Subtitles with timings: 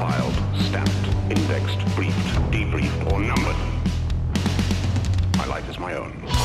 [0.00, 2.16] filed, stamped, indexed, briefed,
[2.50, 3.54] debriefed, or numbered.
[5.36, 6.39] My life is my own.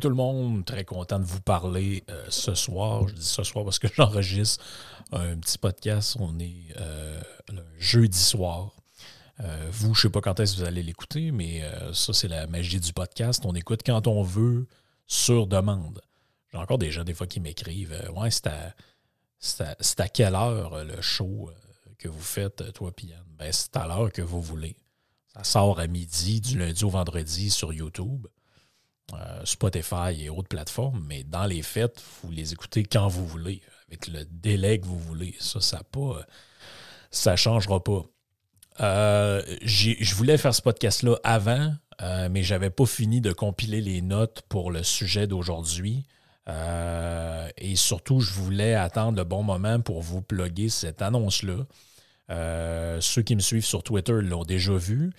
[0.00, 3.06] Tout le monde, très content de vous parler euh, ce soir.
[3.08, 4.64] Je dis ce soir parce que j'enregistre
[5.12, 6.16] un petit podcast.
[6.18, 7.20] On est euh,
[7.78, 8.74] jeudi soir.
[9.40, 12.28] Euh, vous, je ne sais pas quand est-ce que vous allez l'écouter, mais ça, c'est
[12.28, 13.42] la magie du podcast.
[13.44, 14.66] On écoute quand on veut,
[15.06, 16.00] sur demande.
[16.50, 18.74] J'ai encore des gens, des fois, qui m'écrivent Ouais, c'est à,
[19.58, 21.50] à- quelle heure le show
[21.98, 24.76] que vous faites, toi, Piane Ben, c'est à l'heure que vous voulez.
[25.34, 28.26] Ça sort à midi, du lundi au vendredi sur YouTube.
[29.14, 33.60] Euh, Spotify et autres plateformes, mais dans les fêtes, vous les écoutez quand vous voulez,
[33.88, 35.34] avec le délai que vous voulez.
[35.40, 36.20] Ça, ça pas,
[37.10, 38.04] ça changera pas.
[38.80, 41.72] Euh, je voulais faire ce podcast-là avant,
[42.02, 46.04] euh, mais j'avais pas fini de compiler les notes pour le sujet d'aujourd'hui.
[47.58, 51.64] Et surtout, je voulais attendre le bon moment pour vous plugger cette annonce-là.
[53.00, 55.12] Ceux qui me suivent sur Twitter l'ont déjà vu.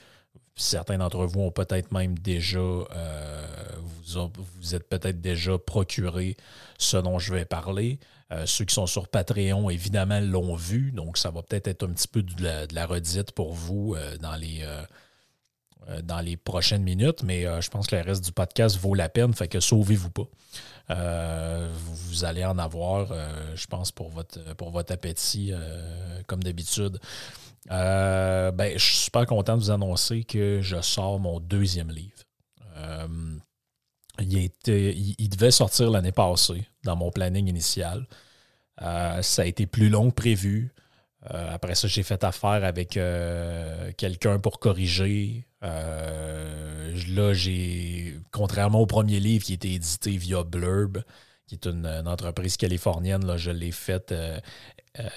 [0.62, 3.46] Certains d'entre vous ont peut-être même déjà, euh,
[4.06, 6.38] vous, êtes peut-être déjà procuré
[6.78, 7.98] ce dont je vais parler.
[8.32, 10.92] Euh, ceux qui sont sur Patreon, évidemment, l'ont vu.
[10.92, 14.36] Donc, ça va peut-être être un petit peu de la, redite pour vous euh, dans
[16.22, 16.38] les.
[16.38, 19.60] prochaines minutes, mais je pense que le reste du podcast vaut la peine, fait que
[19.60, 20.28] sauvez-vous pas.
[20.90, 23.12] Vous, allez en avoir,
[23.56, 25.54] je pense, pour votre, appétit,
[26.28, 27.00] comme d'habitude.
[27.70, 32.24] Euh, ben, je suis super content de vous annoncer que je sors mon deuxième livre.
[32.78, 33.08] Euh,
[34.20, 38.08] il, était, il, devait sortir l'année passée dans mon planning initial.
[38.82, 40.74] Euh, ça a été plus long que prévu.
[41.24, 42.98] Après ça, j'ai fait affaire avec
[43.98, 45.46] quelqu'un pour corriger.
[45.62, 51.04] Là, j'ai, contrairement au premier livre qui était édité via Blurb,
[51.52, 54.40] qui est une, entreprise californienne, là, je l'ai fait euh,
[55.00, 55.08] euh,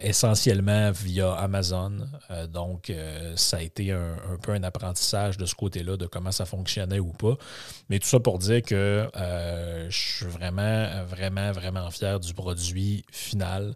[0.00, 1.98] essentiellement via Amazon.
[2.30, 6.32] Euh, donc, euh, ça a été un, peu un apprentissage de ce côté-là, de comment
[6.32, 7.36] ça fonctionnait ou pas.
[7.90, 9.06] Mais tout ça pour dire que
[9.90, 13.74] je suis vraiment, vraiment, vraiment fier du produit final.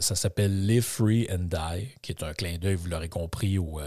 [0.00, 3.80] Ça s'appelle Live Free and Die, qui est un clin d'œil, vous l'aurez compris, au,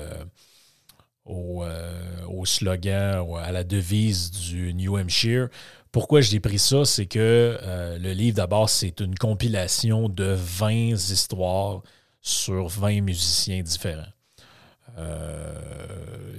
[2.44, 5.50] slogan, à la devise du New Hampshire.
[5.92, 6.86] Pourquoi j'ai pris ça?
[6.86, 11.82] C'est que euh, le livre, d'abord, c'est une compilation de 20 histoires
[12.22, 14.12] sur 20 musiciens différents.
[14.98, 15.60] Euh,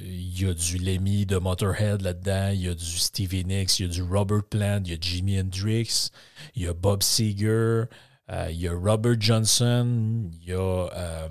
[0.03, 3.87] Il y a du Lemmy de Motorhead là-dedans, il y a du Stevie Nicks, il
[3.87, 6.11] y a du Robert Plant, il y a Jimi Hendrix,
[6.55, 7.85] il y a Bob Seger,
[8.31, 11.29] euh, il y a Robert Johnson, il y a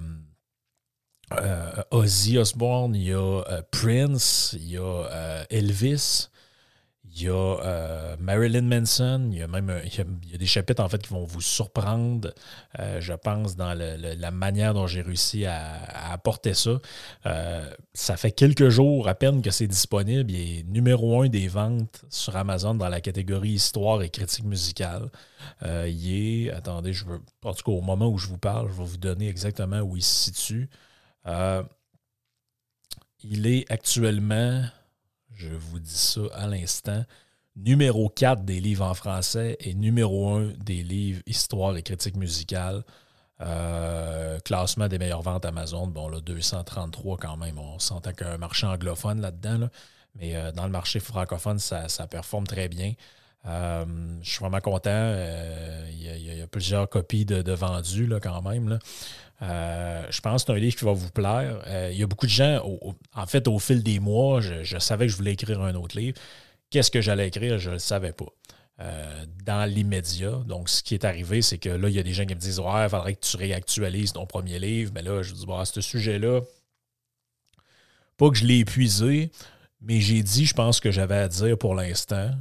[1.92, 6.30] Ozzy Osbourne, il y a Prince, il y a Elvis,
[7.18, 10.90] il y a euh, Marilyn Manson, il y a même y a, des chapitres en
[10.90, 12.32] fait qui vont vous surprendre,
[12.80, 16.80] euh, je pense, dans la manière dont j'ai réussi à, apporter ça.
[17.26, 20.30] Euh, ça fait quelques jours à peine que c'est disponible.
[20.30, 25.10] Il est numéro un des ventes sur Amazon dans la catégorie histoire et critique musicale.
[25.64, 28.78] Il est, attendez, je veux, en tout cas au moment où je vous parle, je
[28.78, 30.70] vais vous donner exactement où il se situe.
[33.24, 34.64] Il est actuellement,
[35.38, 37.04] je vous dis ça à l'instant,
[37.56, 42.84] numéro 4 des livres en français et numéro 1 des livres histoire et critique musicale.
[43.40, 47.60] Euh, classement des meilleures ventes Amazon, bon là, 233 quand même.
[47.60, 49.70] On s'entend qu'il y a un marché anglophone là-dedans, là.
[50.16, 52.94] mais euh, dans le marché francophone, ça, ça performe très bien.
[53.48, 53.86] Euh,
[54.22, 54.90] je suis vraiment content.
[54.92, 58.80] Euh, Il y, a- plusieurs copies de, de vendues là, quand même.
[59.42, 61.62] Euh, je pense que c'est un livre qui va vous plaire.
[61.92, 62.62] Il y a beaucoup de gens,
[63.14, 66.18] en fait, au fil des mois, je, savais que je voulais écrire un autre livre.
[66.70, 67.58] Qu'est-ce que j'allais écrire?
[67.60, 68.28] Je ne le savais pas.
[69.44, 70.32] Dans l'immédiat.
[70.46, 72.40] Donc, ce qui est arrivé, c'est que là, il y a des gens qui me
[72.40, 74.92] disent Ouais, il faudrait que tu réactualises ton premier livre.
[74.96, 76.42] Mais là, je dis bon, à ce sujet-là,
[78.18, 79.32] Pas que je l'ai épuisé,
[79.82, 82.32] mais j'ai dit, je pense, que j'avais à dire pour l'instant.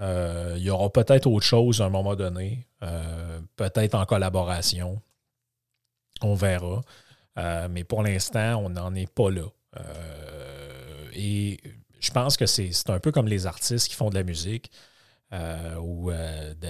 [0.00, 5.00] Euh, il y aura peut-être autre chose à un moment donné, euh, peut-être en collaboration.
[6.22, 6.82] On verra.
[7.38, 9.46] Euh, mais pour l'instant, on n'en est pas là.
[11.14, 11.60] et
[12.00, 14.70] je pense que c'est un peu comme les artistes qui font de la musique.
[15.80, 16.10] ou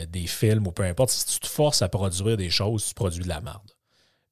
[0.08, 1.10] des films, ou peu importe.
[1.10, 3.70] Si tu te forces à produire des choses, tu produis de la merde.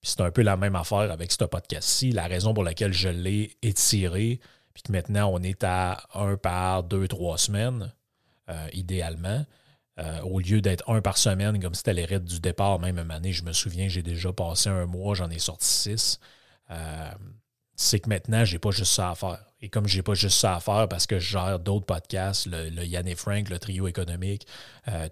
[0.03, 2.12] C'est un peu la même affaire avec ce podcast-ci.
[2.12, 4.41] La raison pour laquelle je l'ai étiré,
[4.75, 7.93] puis que maintenant on est à un par deux, trois semaines,
[8.49, 9.45] euh, idéalement,
[9.99, 13.11] euh, au lieu d'être un par semaine, comme c'était les rythmes du départ, même une
[13.11, 16.21] année, je me souviens, j'ai déjà passé un mois, j'en ai sorti six.
[16.71, 17.11] Euh,
[17.75, 19.45] c'est que maintenant, j'ai pas juste ça à faire.
[19.61, 22.71] Et comme j'ai pas juste ça à faire parce que je gère d'autres podcasts, le,
[22.71, 24.47] le Yann et Frank, le trio économique,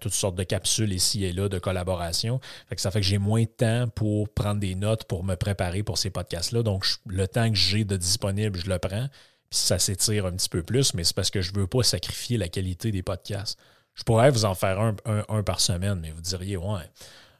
[0.01, 2.39] toutes sortes de capsules ici et là de collaboration.
[2.75, 5.97] ça fait que j'ai moins de temps pour prendre des notes, pour me préparer pour
[5.97, 6.63] ces podcasts-là.
[6.63, 9.07] Donc, le temps que j'ai de disponible, je le prends.
[9.49, 11.83] Puis ça s'étire un petit peu plus, mais c'est parce que je ne veux pas
[11.83, 13.57] sacrifier la qualité des podcasts.
[13.93, 16.83] Je pourrais vous en faire un, par semaine, mais vous diriez, ouais,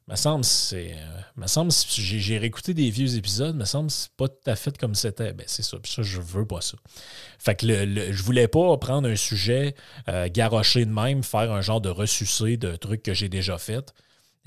[0.08, 0.94] me semble c'est.
[0.94, 4.76] Euh, me semble j'ai réécouté des vieux épisodes, me semble c'est pas tout à fait
[4.78, 5.34] comme c'était.
[5.34, 5.78] Ben c'est ça.
[5.84, 6.78] Ça, je veux pas ça.
[7.38, 9.76] Fait que le, je voulais pas prendre un sujet
[10.08, 13.94] euh, garoché de même, faire un genre de ressucé de trucs que j'ai déjà fait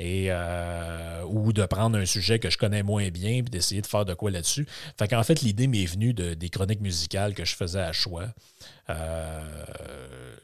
[0.01, 3.87] et, euh, ou de prendre un sujet que je connais moins bien et d'essayer de
[3.87, 4.67] faire de quoi là-dessus.
[4.99, 8.29] Fait qu'en fait, l'idée m'est venue de, des chroniques musicales que je faisais à choix.
[8.89, 10.37] Euh,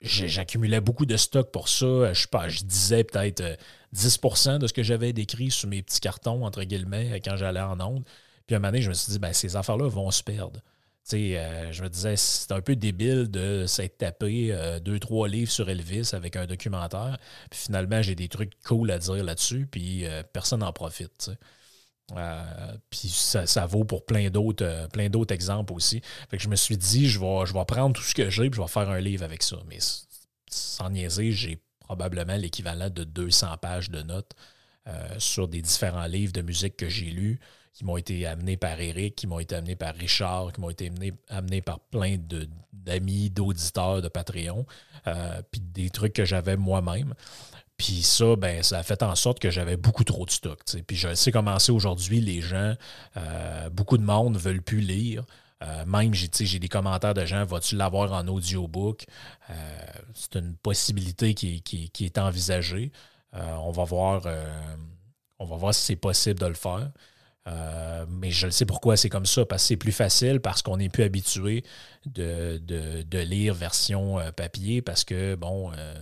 [0.00, 2.14] j'accumulais beaucoup de stock pour ça.
[2.14, 3.42] Je, pas, je disais peut-être
[3.94, 7.60] 10% euh, de ce que j'avais décrit sur mes petits cartons, entre guillemets, quand j'allais
[7.60, 8.04] en onde.
[8.46, 10.60] Puis à un moment donné, je me suis dit, ben, ces affaires-là vont se perdre.
[11.12, 15.50] Euh, je me disais, c'est un peu débile de s'être tapé euh, deux, trois livres
[15.50, 17.18] sur Elvis avec un documentaire.
[17.50, 21.30] Puis finalement, j'ai des trucs cool à dire là-dessus, puis euh, personne n'en profite.
[22.90, 26.00] puis ça, vaut pour plein d'autres, plein d'autres exemples aussi.
[26.30, 28.48] Fait que je me suis dit, je vais, je vais prendre tout ce que j'ai,
[28.50, 29.56] puis je vais faire un livre avec ça.
[29.68, 29.78] Mais
[30.50, 34.32] sans niaiser, j'ai probablement l'équivalent de 200 pages de notes
[35.18, 37.38] sur des différents livres de musique que j'ai lus
[37.72, 40.90] qui m'ont été amenés par Eric, qui m'ont été amenés par Richard, qui m'ont été
[41.28, 42.16] amenés, par plein
[42.72, 44.66] d'amis, d'auditeurs de Patreon,
[45.06, 47.14] euh, puis des trucs que j'avais moi-même.
[47.78, 50.60] Puis ça, ben, ça a fait en sorte que j'avais beaucoup trop de stock.
[50.86, 52.74] Puis je sais commencer aujourd'hui, les gens,
[53.16, 55.24] euh, beaucoup de monde ne veulent plus lire.
[55.62, 59.06] Euh, même, j'ai des commentaires de gens, vas-tu l'avoir en audiobook?
[60.14, 62.90] c'est une possibilité qui, qui est envisagée.
[63.32, 64.26] on va voir
[65.38, 66.90] on va voir si c'est possible de le faire.
[67.48, 70.62] Euh, mais je le sais pourquoi c'est comme ça, parce que c'est plus facile, parce
[70.62, 71.64] qu'on n'est plus habitué
[72.06, 75.94] de, de, lire version euh, papier, parce que, bon, euh,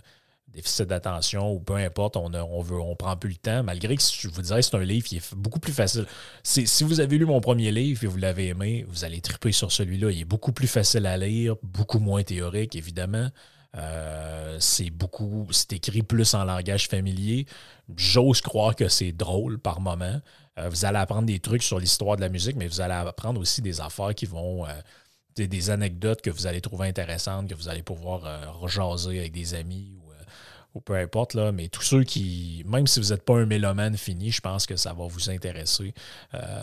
[0.48, 4.02] déficit d'attention ou peu importe, on, on, veut, on prend plus le temps, malgré que
[4.02, 6.06] je vous dirais c'est un livre qui est beaucoup plus facile.
[6.42, 9.70] Si vous avez lu mon premier livre et vous l'avez aimé, vous allez triper sur
[9.72, 10.10] celui-là.
[10.10, 13.30] Il est beaucoup plus facile à lire, beaucoup moins théorique, évidemment.
[14.58, 17.46] c'est beaucoup, c'est écrit plus en langage familier.
[17.96, 20.20] J'ose croire que c'est drôle par moment.
[20.60, 23.40] Euh, vous allez apprendre des trucs sur l'histoire de la musique, mais vous allez apprendre
[23.40, 24.66] aussi des affaires qui vont.
[24.66, 24.72] Euh,
[25.36, 29.54] des, anecdotes que vous allez trouver intéressantes, que vous allez pouvoir euh, rejaser avec des
[29.54, 29.96] amis
[30.74, 31.32] ou, peu importe.
[31.32, 34.66] Là, mais tous ceux qui, même si vous n'êtes pas un mélomane fini, je pense
[34.66, 35.94] que ça va vous intéresser.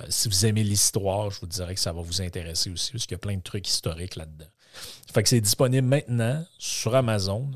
[0.09, 3.15] si vous aimez l'histoire, je vous dirais que ça va vous intéresser aussi, parce qu'il
[3.15, 4.45] y a plein de trucs historiques là-dedans.
[5.11, 7.49] Fait que c'est disponible maintenant sur Amazon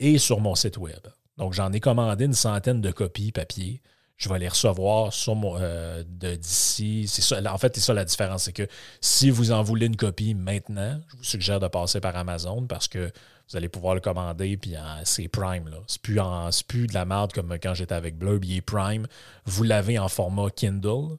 [0.00, 1.06] et sur mon site web.
[1.36, 3.80] Donc, j'en ai commandé une centaine de copies papier
[4.16, 7.06] je vais les recevoir sur euh, d'ici.
[7.08, 8.44] C'est ça, en fait, c'est ça la différence.
[8.44, 8.66] C'est que
[9.00, 12.86] si vous en voulez une copie maintenant, je vous suggère de passer par Amazon parce
[12.86, 13.10] que
[13.48, 15.68] vous allez pouvoir le commander, puis c'est Prime.
[15.86, 18.44] C'est, plus de la merde comme quand j'étais avec Blurb.
[18.44, 19.06] Il est Prime.
[19.44, 21.18] Vous l'avez en format Kindle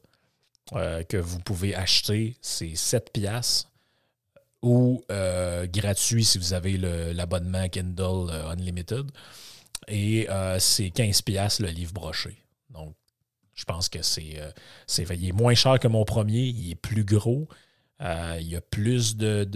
[0.74, 2.38] euh, que vous pouvez acheter.
[2.42, 3.70] C'est 7 piastres
[4.64, 9.12] ou euh, gratuit si vous avez l'abonnement Kindle Unlimited.
[9.88, 12.45] Et c'est 15 piastres le livre broché.
[13.56, 14.52] Je pense que c'est, euh,
[14.86, 17.48] c'est il est moins cher que mon premier, il est plus gros.
[18.02, 19.48] Euh, il y a plus de,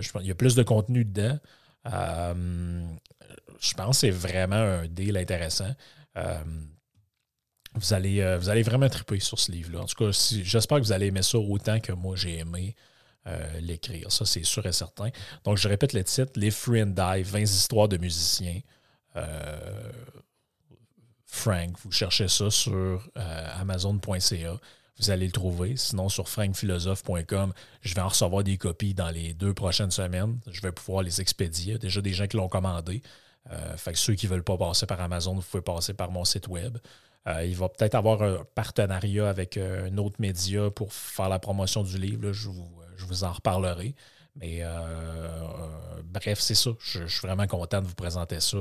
[0.00, 1.38] je pense, il y a plus de contenu dedans.
[1.86, 2.82] Euh,
[3.58, 5.74] je pense que c'est vraiment un deal intéressant.
[7.74, 9.80] vous, allez, vous allez vraiment triper sur ce livre-là.
[9.80, 10.10] En tout cas,
[10.42, 12.76] j'espère que vous allez aimer ça autant que moi j'ai aimé
[13.60, 14.12] l'écrire.
[14.12, 15.08] Ça, c'est sûr et certain.
[15.44, 18.60] Donc, je répète le titre Les Free and Die 20 histoires de musiciens.
[21.34, 21.76] Frank.
[21.82, 24.56] Vous cherchez ça sur euh, amazon.ca.
[24.98, 25.76] Vous allez le trouver.
[25.76, 30.38] Sinon, sur frankphilosophe.com, je vais en recevoir des copies dans les deux prochaines semaines.
[30.46, 31.64] Je vais pouvoir les expédier.
[31.64, 33.02] Il y a déjà des gens qui l'ont commandé.
[33.50, 36.12] Euh, fait que ceux qui ne veulent pas passer par Amazon, vous pouvez passer par
[36.12, 36.78] mon site web.
[37.26, 41.82] Euh, il va peut-être avoir un partenariat avec un autre média pour faire la promotion
[41.82, 42.32] du livre.
[42.32, 43.94] Je, vous, je vous en reparlerai.
[44.36, 44.62] Mais
[46.04, 46.70] bref, c'est ça.
[46.80, 48.58] Je, suis vraiment content de vous présenter ça.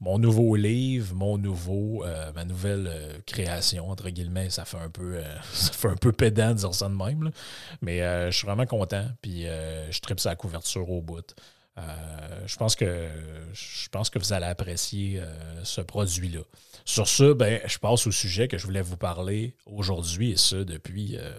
[0.00, 5.22] Mon nouveau livre, mon nouveau, ma nouvelle création, entre guillemets, ça fait un peu
[5.52, 7.30] ça fait un peu pédant de dire ça de même.
[7.80, 9.06] Mais je suis vraiment content.
[9.22, 11.34] Puis je tripe sa couverture au bout.
[11.76, 13.08] Euh, je, pense que,
[13.52, 16.40] je pense que vous allez apprécier euh, ce produit-là.
[16.84, 20.56] Sur ce, ben, je passe au sujet que je voulais vous parler aujourd'hui, et ce,
[20.56, 21.32] depuis, euh,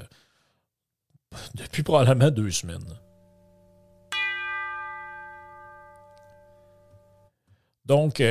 [1.53, 2.99] depuis probablement deux semaines.
[7.85, 8.21] Donc,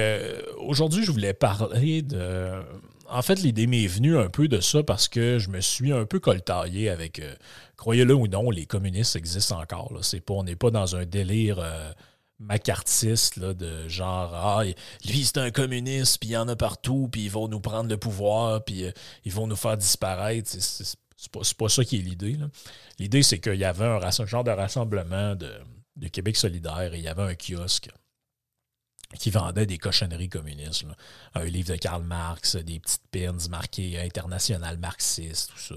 [0.59, 2.61] aujourd'hui, je voulais parler de
[3.09, 6.05] en fait, l'idée m'est venue un peu de ça parce que je me suis un
[6.05, 7.35] peu coltaillé avec, euh,
[7.77, 9.93] croyez-le ou non, les communistes existent encore.
[10.03, 11.93] C'est pas, on n'est pas dans un délire euh,
[12.39, 14.65] macartiste de genre, ah,
[15.07, 17.89] lui c'est un communiste, puis il y en a partout, puis ils vont nous prendre
[17.89, 18.91] le pouvoir, puis euh,
[19.25, 20.51] ils vont nous faire disparaître.
[20.51, 20.97] C'est
[21.31, 22.37] pas, pas, ça qui est l'idée.
[22.99, 27.09] L'idée, c'est qu'il y avait un, genre de rassemblement de Québec solidaire et il y
[27.09, 27.91] avait un kiosque
[29.19, 30.85] qui vendait des cochonneries communistes.
[31.35, 35.75] Un livre de Karl Marx, des petites pins marquées international marxiste, tout ça.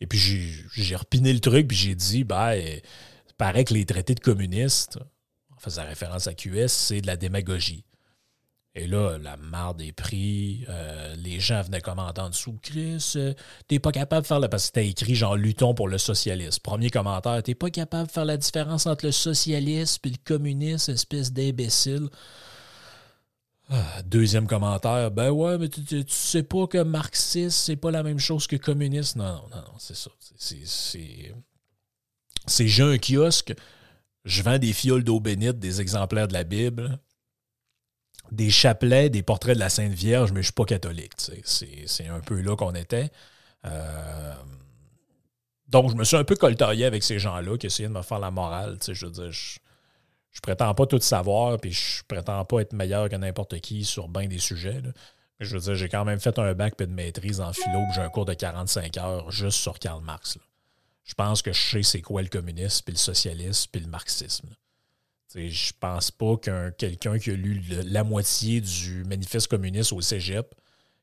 [0.00, 2.80] Et puis j'ai repiné le truc, puis j'ai dit, ben,
[3.36, 4.98] paraît que les traités de communistes,
[5.56, 7.84] en faisant référence à QS, c'est de la démagogie.
[8.74, 12.56] Et là, la marre des prix, euh, les gens venaient commenter en dessous.
[12.62, 13.34] Chris, euh,
[13.66, 14.48] t'es pas capable de faire la.
[14.48, 16.60] Parce que c'était écrit genre luttons pour le socialisme.
[16.62, 20.92] Premier commentaire, t'es pas capable de faire la différence entre le socialisme et le communisme,
[20.92, 22.08] espèce d'imbécile.
[23.70, 28.18] Ah, deuxième commentaire, ben ouais, mais tu, sais pas que marxiste, c'est pas la même
[28.18, 29.16] chose que communiste.
[29.16, 30.10] Non, non, non, c'est ça.
[30.36, 30.64] C'est.
[32.46, 33.54] C'est j'ai un kiosque,
[34.24, 36.98] je vends des fioles d'eau bénite, des exemplaires de la Bible,
[38.32, 41.12] des chapelets, des portraits de la Sainte Vierge, mais je suis pas catholique.
[41.44, 43.10] C'est un peu là qu'on était.
[43.66, 44.34] Euh,
[45.66, 48.18] donc, je me suis un peu coltaillé avec ces gens-là qui essayaient de me faire
[48.18, 48.78] la morale.
[48.86, 49.30] Je veux dire,
[50.38, 54.06] je prétends pas tout savoir, puis je prétends pas être meilleur que n'importe qui sur
[54.06, 54.80] bien des sujets.
[54.84, 58.02] Mais je veux dire, j'ai quand même fait un bac de maîtrise en philo, j'ai
[58.02, 60.38] un cours de 45 heures juste sur Karl Marx.
[61.02, 64.48] Je pense que je sais c'est quoi le communisme, puis le socialisme, puis le marxisme.
[65.34, 70.54] Je pense pas qu'un quelqu'un qui a lu la moitié du manifeste communiste au cégep,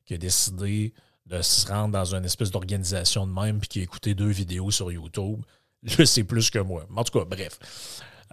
[0.06, 0.94] qui a décidé
[1.26, 4.70] de se rendre dans une espèce d'organisation de même, puis qui a écouté deux vidéos
[4.70, 5.42] sur YouTube,
[5.82, 6.86] je sais plus que moi.
[6.96, 7.58] En tout cas, bref.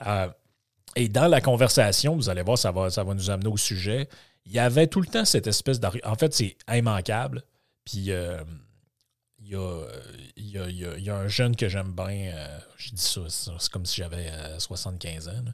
[0.08, 0.30] Euh,
[0.96, 4.08] et dans la conversation, vous allez voir, ça va, ça va nous amener au sujet.
[4.46, 6.10] Il y avait tout le temps cette espèce d'argument.
[6.10, 7.44] En fait, c'est immanquable.
[7.86, 8.42] Puis euh,
[9.40, 9.86] il, y a,
[10.38, 12.32] il, y a, un jeune que j'aime bien.
[12.34, 15.54] Euh, je dis ça, c'est comme si j'avais 75 euh, ans.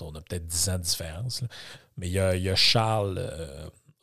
[0.00, 1.44] on a peut-être 10 ans de différence.
[1.96, 3.30] Mais il y, a, il y a Charles,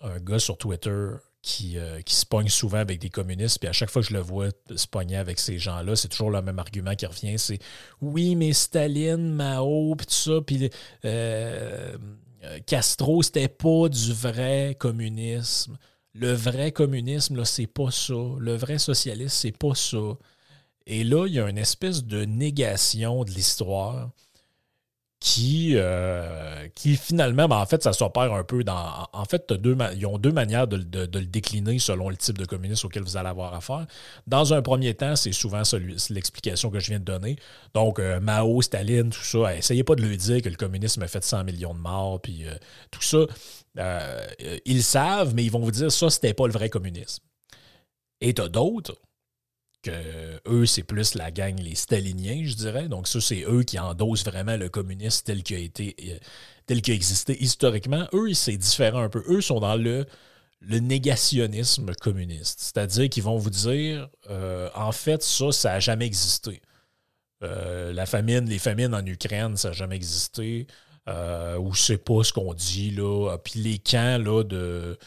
[0.01, 1.09] un gars sur Twitter
[1.41, 4.13] qui, euh, qui se pogne souvent avec des communistes, puis à chaque fois que je
[4.13, 7.59] le vois se pogner avec ces gens-là, c'est toujours le même argument qui revient, c'est
[8.01, 10.69] oui, mais Staline, Mao, puis tout ça, puis
[11.05, 11.97] euh,
[12.65, 15.77] Castro, c'était pas du vrai communisme.
[16.13, 18.13] Le vrai communisme, là, c'est pas ça.
[18.39, 20.17] Le vrai socialisme, c'est pas ça.
[20.85, 24.09] Et là, il y a une espèce de négation de l'histoire
[25.21, 29.07] qui, euh, qui finalement, ben, en fait, ça s'opère un peu dans.
[29.13, 32.87] En fait, deux, ils ont deux manières de, le décliner selon le type de communisme
[32.87, 33.85] auquel vous allez avoir affaire.
[34.25, 35.61] Dans un premier temps, c'est souvent
[36.09, 37.35] l'explication que je viens de donner.
[37.75, 41.07] Donc, euh, Mao, Staline, tout ça, essayez pas de lui dire que le communisme a
[41.07, 42.55] fait 100 millions de morts, puis euh,
[42.89, 43.19] tout ça.
[44.65, 47.23] ils savent, mais ils vont vous dire ça, c'était pas le vrai communisme.
[48.21, 48.95] Et t'as d'autres
[49.81, 52.87] que eux, c'est plus la gang, les staliniens, je dirais.
[52.87, 56.17] Donc, ça, c'est eux qui endossent vraiment le communisme tel qu'il a été, euh,
[56.65, 58.07] tel qu'il a existé historiquement.
[58.13, 59.23] Eux, c'est différent un peu.
[59.27, 60.05] Eux sont dans le,
[60.61, 62.59] le négationnisme communiste.
[62.59, 66.61] C'est-à-dire qu'ils vont vous dire, euh, en fait, ça, ça n'a jamais existé.
[67.43, 70.67] Euh, la famine, les famines en Ukraine, ça n'a jamais existé.
[71.59, 73.37] ou sais pas ce qu'on dit, là.
[73.43, 74.97] Puis les camps, là, de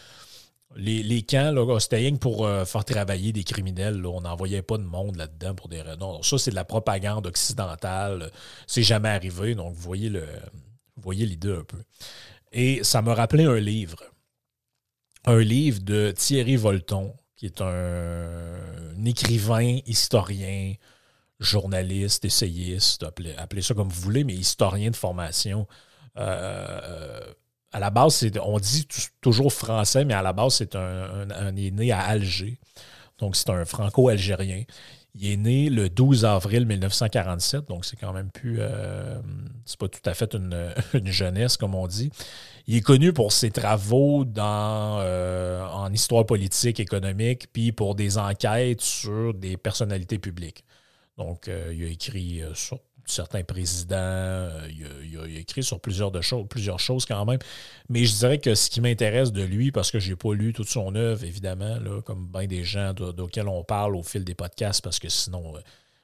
[0.76, 4.04] les, camps, c'était rien que pour euh, faire travailler des criminels.
[4.06, 6.22] On n'envoyait pas de monde là-dedans pour des raisons.
[6.22, 8.30] Ça, c'est de la propagande occidentale.
[8.66, 9.54] C'est jamais arrivé.
[9.54, 10.26] Donc, vous voyez le,
[10.96, 11.82] voyez l'idée un peu.
[12.52, 14.02] Et ça me rappelait un livre.
[15.26, 20.74] Un livre de Thierry Volton, qui est un, écrivain, historien,
[21.40, 25.66] journaliste, essayiste, appelez, ça comme vous voulez, mais historien de formation.
[26.16, 27.20] Euh,
[27.74, 28.86] à la base, on dit
[29.20, 32.60] toujours français, mais à la base, c'est un, est né à Alger.
[33.18, 34.62] Donc, c'est un franco-algérien.
[35.16, 38.58] Il est né le 12 avril 1947, donc c'est quand même plus.
[38.60, 39.20] Euh,
[39.64, 40.72] c'est pas tout à fait une,
[41.04, 42.12] jeunesse, comme on dit.
[42.68, 48.82] Il est connu pour ses travaux euh, en histoire politique, économique, puis pour des enquêtes
[48.82, 50.64] sur des personnalités publiques.
[51.18, 56.12] Donc, il a écrit sur certains présidents, il a, écrit sur plusieurs,
[56.78, 57.38] choses, quand même.
[57.88, 60.52] Mais je dirais que ce qui m'intéresse de lui, parce que je n'ai pas lu
[60.52, 64.82] toute son œuvre, évidemment, comme bien des gens auxquels on parle au fil des podcasts,
[64.82, 65.54] parce que sinon,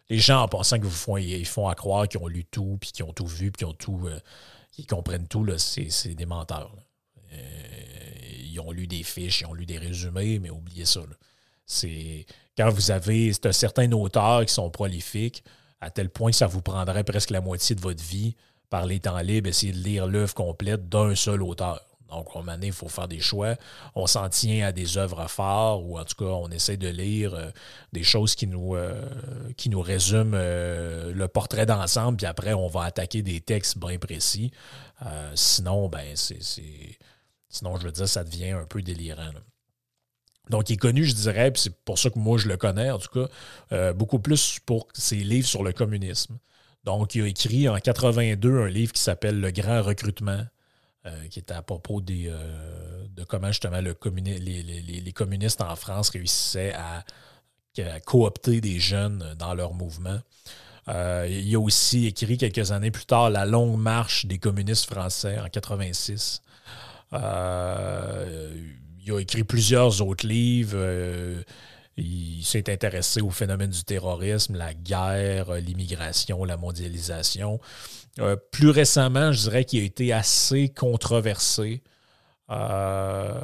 [0.08, 3.04] les gens en pensant qu'ils font, ils à croire qu'ils ont lu tout, puis qu'ils
[3.04, 4.08] ont tout vu, puis qu'ils ont tout,
[4.72, 6.74] qu'ils comprennent tout, c'est des menteurs.
[8.38, 11.00] ils ont lu des fiches, ils ont lu des résumés, mais oubliez ça.
[11.64, 12.26] C'est
[12.56, 15.44] quand vous avez certains auteurs qui sont prolifiques,
[15.80, 18.36] à tel point que ça vous prendrait presque la moitié de votre vie
[18.68, 21.80] par les temps libres, essayer de lire l'œuvre complète d'un seul auteur.
[22.10, 23.54] Donc, à un moment donné, il faut faire des choix.
[23.94, 27.34] On s'en tient à des œuvres fortes, ou en tout cas, on essaie de lire
[27.34, 27.50] euh,
[27.92, 29.00] des choses qui nous, euh,
[29.76, 34.50] résument euh, le portrait d'ensemble, puis après, on va attaquer des textes bien précis.
[35.34, 36.14] sinon, ben.
[37.52, 39.32] Sinon, je veux dire, ça devient un peu délirant.
[40.48, 42.90] Donc, il est connu, je dirais, puis c'est pour ça que moi, je le connais,
[42.90, 43.28] en tout cas,
[43.72, 46.38] euh, beaucoup plus pour ses livres sur le communisme.
[46.84, 50.42] Donc, il a écrit en 82 un livre qui s'appelle Le Grand Recrutement,
[51.06, 56.74] euh, qui était à propos euh, de comment justement le les, communistes en France réussissaient
[56.74, 57.04] à,
[58.04, 60.18] coopter des jeunes dans leur mouvement.
[60.88, 65.48] il a aussi écrit quelques années plus tard La longue marche des communistes français en
[65.48, 66.42] 86
[69.10, 70.76] il a écrit plusieurs autres livres.
[70.76, 71.42] Euh,
[71.96, 77.60] il s'est intéressé au phénomène du terrorisme, la guerre, l'immigration, la mondialisation.
[78.20, 81.82] Euh, plus récemment, je dirais qu'il a été assez controversé
[82.50, 83.34] euh,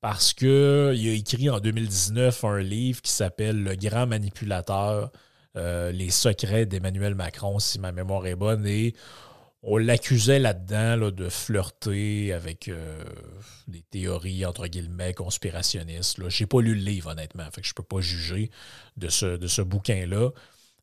[0.00, 5.10] parce qu'il a écrit en 2019 un livre qui s'appelle Le grand manipulateur,
[5.56, 8.66] les secrets d'Emmanuel Macron, si ma mémoire est bonne.
[8.66, 8.94] Et
[9.62, 13.04] on l'accusait là-dedans de flirter avec euh,
[13.68, 16.28] des théories, entre guillemets, conspirationnistes.
[16.28, 18.50] Je n'ai pas lu le livre, honnêtement, je ne peux pas juger
[18.96, 20.30] de ce, bouquin-là.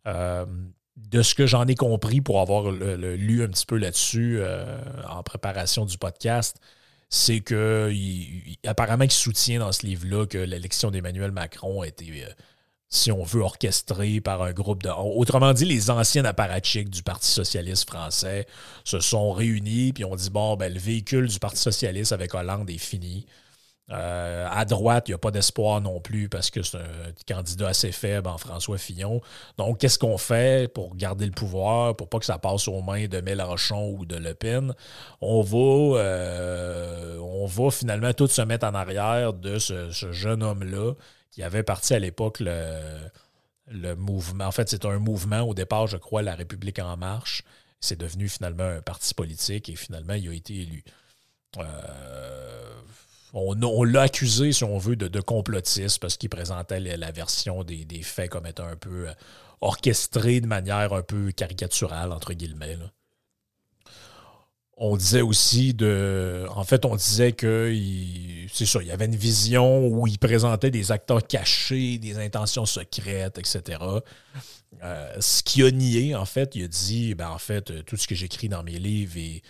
[0.08, 0.46] Euh,
[0.96, 5.22] de ce que j'en ai compris pour avoir lu un petit peu là-dessus euh, en
[5.24, 6.58] préparation du podcast,
[7.10, 7.92] c'est que
[8.66, 12.26] apparemment qu'il soutient dans ce livre-là que l'élection d'Emmanuel Macron a été
[12.90, 14.90] si on veut, orchestré par un groupe de...
[14.90, 18.48] Autrement dit, les anciens apparatchiks du Parti socialiste français
[18.86, 22.70] se sont réunis puis ont dit, bon, ben, le véhicule du Parti socialiste avec Hollande
[22.70, 23.26] est fini.
[23.90, 27.70] Euh, à droite, il n'y a pas d'espoir non plus parce que c'est un candidat
[27.70, 29.22] assez faible en François Fillon.
[29.58, 33.08] Donc, qu'est-ce qu'on fait pour garder le pouvoir, pour pas que ça passe aux mains
[33.08, 34.74] de Mélenchon ou de Le Pen?
[35.22, 40.94] On va, euh, on va finalement tout se mettre en arrière de ce jeune homme-là
[41.32, 44.46] qui avait parti à l'époque le, mouvement.
[44.46, 47.44] En fait, c'est un mouvement au départ, je crois, La République en marche.
[47.80, 50.84] C'est devenu finalement un parti politique et finalement, il a été élu.
[51.58, 52.82] Euh,
[53.34, 58.02] on, l'a accusé, si on veut, de, de complotiste parce qu'il présentait la, version des,
[58.02, 59.14] faits comme étant un peu euh,
[59.62, 62.78] orchestrée de manière un peu caricaturale, entre guillemets
[64.78, 66.46] on disait aussi de.
[66.56, 67.74] En fait, on disait que
[68.54, 73.40] c'est ça, il avait une vision où il présentait des acteurs cachés, des intentions secrètes,
[73.40, 73.80] etc.
[74.84, 78.08] Euh, ce qui a nié, en fait, il a dit ben, en fait, tout ce
[78.08, 79.42] que j'écris dans mes livres et,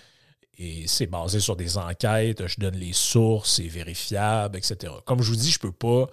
[0.87, 4.91] c'est basé sur des enquêtes, je donne les sources, c'est vérifiable, etc.
[5.05, 6.05] Comme je vous dis, je peux.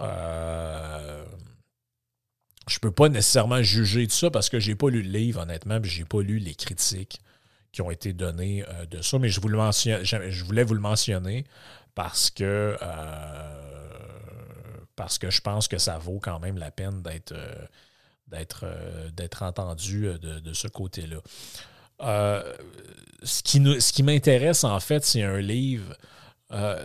[0.00, 1.24] Euh,
[2.80, 5.90] peux pas nécessairement juger de ça parce que j'ai pas lu le livre, honnêtement, puis
[5.90, 7.20] j'ai pas lu les critiques
[7.74, 11.44] qui ont été données euh, de ça, mais je, voulais, vous le mentionner
[11.96, 13.88] parce que, euh,
[14.94, 17.66] parce que je pense que ça vaut quand même la peine d'être euh,
[18.28, 18.64] d'être
[19.14, 21.20] d'être entendu de, ce côté-là.
[23.22, 25.94] ce qui, ce qui m'intéresse, en fait, c'est un livre.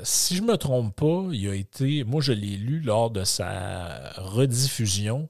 [0.04, 2.04] si je ne me trompe pas, il a été.
[2.04, 5.30] Moi, je l'ai lu lors de sa rediffusion.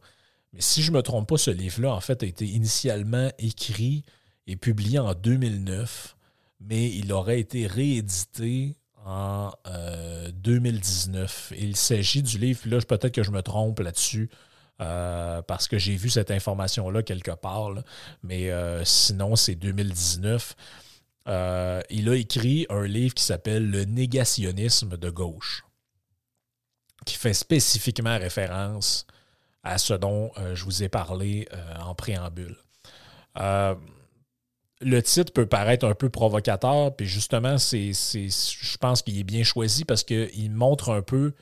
[0.54, 4.04] Mais si je ne me trompe pas, ce livre-là, en fait, a été initialement écrit
[4.50, 6.16] est publié en 2009,
[6.60, 9.52] mais il aurait été réédité en
[10.34, 11.52] 2019.
[11.52, 14.30] Euh, il s'agit du livre, là peut-être que je me trompe là-dessus,
[14.82, 17.72] euh, parce que j'ai vu cette information-là quelque part,
[18.24, 20.56] mais euh, sinon c'est 2019.
[21.28, 25.64] il a écrit un livre qui s'appelle Le négationnisme de gauche,
[27.06, 29.06] qui fait spécifiquement référence
[29.64, 31.48] à ce dont je vous ai parlé
[31.80, 32.58] en préambule
[34.82, 39.44] le titre peut paraître un peu provocateur, puis justement, c'est, je pense qu'il est bien
[39.44, 41.34] choisi parce qu'il montre un peu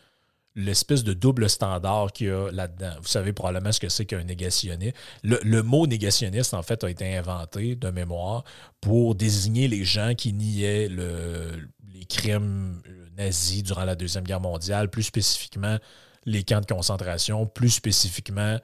[0.56, 2.96] l'espèce de double standard qu'il y a là-dedans.
[3.00, 4.96] Vous savez probablement ce que c'est qu'un négationniste.
[5.24, 8.44] Le, mot négationniste, en fait, a été inventé de mémoire
[8.82, 12.82] pour désigner les gens qui niaient les crimes
[13.18, 15.78] nazis durant la Deuxième Guerre mondiale, plus spécifiquement
[16.26, 18.58] les camps de concentration, plus spécifiquement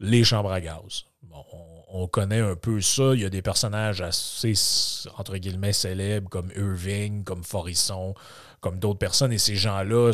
[0.00, 1.04] les chambres à gaz.
[1.22, 1.71] Bon, on,
[2.06, 3.14] connaît un peu ça.
[3.14, 4.54] Il y a des personnages assez,
[5.18, 8.14] entre guillemets, célèbres comme Irving, comme Forisson,
[8.60, 9.32] comme d'autres personnes.
[9.32, 10.12] Et ces gens-là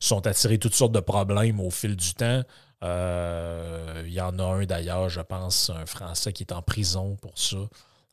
[0.00, 2.42] sont attirés toutes sortes de problèmes au fil du temps.
[2.84, 7.16] Euh, il y en a un d'ailleurs, je pense, un Français qui est en prison
[7.16, 7.58] pour ça.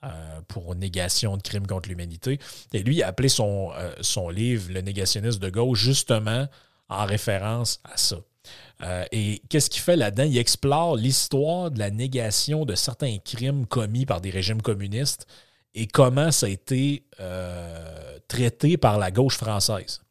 [0.04, 2.38] Euh, pour négation de crimes contre l'humanité.
[2.74, 6.48] Et lui, il a appelé son, euh, livre Le négationniste de gauche justement
[6.90, 8.18] en référence à ça.
[8.82, 10.24] Euh, et qu'est-ce qu'il fait là-dedans?
[10.24, 15.28] Il explore l'histoire de la négation de certains crimes commis par des régimes communistes
[15.74, 17.04] et comment ça a été
[18.28, 20.02] traité par la gauche française.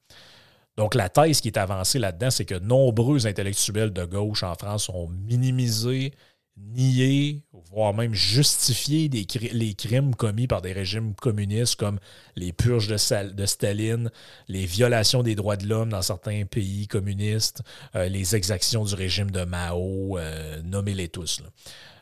[0.76, 4.88] Donc, la thèse qui est avancée là-dedans, c'est que nombreux intellectuels de gauche en France
[4.88, 6.12] ont minimisé
[6.56, 11.98] nier, voire même justifier les crimes commis par des régimes communistes comme
[12.36, 14.10] les purges de, Staline,
[14.48, 17.62] les violations des droits de l'homme dans certains pays communistes,
[17.96, 21.42] euh, les exactions du régime de Mao, euh, nommez-les tous.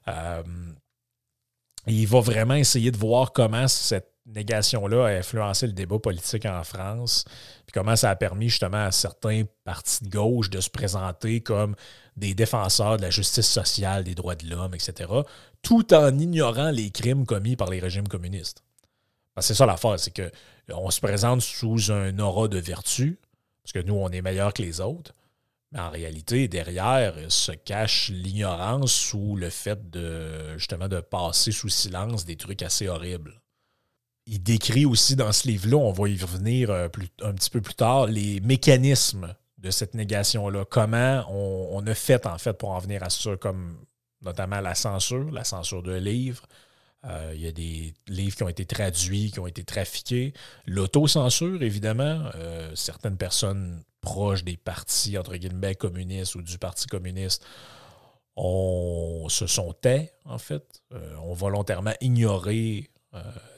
[0.08, 0.42] Euh,
[1.86, 6.62] il va vraiment essayer de voir comment cette négation-là a influencé le débat politique en
[6.62, 7.24] France,
[7.66, 11.74] puis comment ça a permis justement à certains partis de gauche de se présenter comme
[12.16, 15.10] des défenseurs de la justice sociale, des droits de l'homme, etc.,
[15.62, 18.62] tout en ignorant les crimes commis par les régimes communistes.
[19.40, 23.18] C'est ça l'affaire, c'est qu'on se présente sous un aura de vertu,
[23.64, 25.14] parce que nous, on est meilleurs que les autres,
[25.72, 31.70] mais en réalité, derrière se cache l'ignorance sous le fait de justement de passer sous
[31.70, 33.40] silence des trucs assez horribles.
[34.26, 36.88] Il décrit aussi dans ce livre-là, on va y revenir euh,
[37.22, 40.64] un petit peu plus tard, les mécanismes de cette négation-là.
[40.64, 43.78] Comment on, a fait, en fait, pour en venir à ça, comme
[44.20, 46.46] notamment la censure, la censure de livres.
[47.04, 50.34] Euh, il y a des livres qui ont été traduits, qui ont été trafiqués.
[50.66, 52.30] L'autocensure, évidemment.
[52.36, 57.46] Euh, certaines personnes proches des partis, entre guillemets, communistes ou du Parti communiste,
[58.36, 62.90] on se sont tais, en fait, euh, ont volontairement ignoré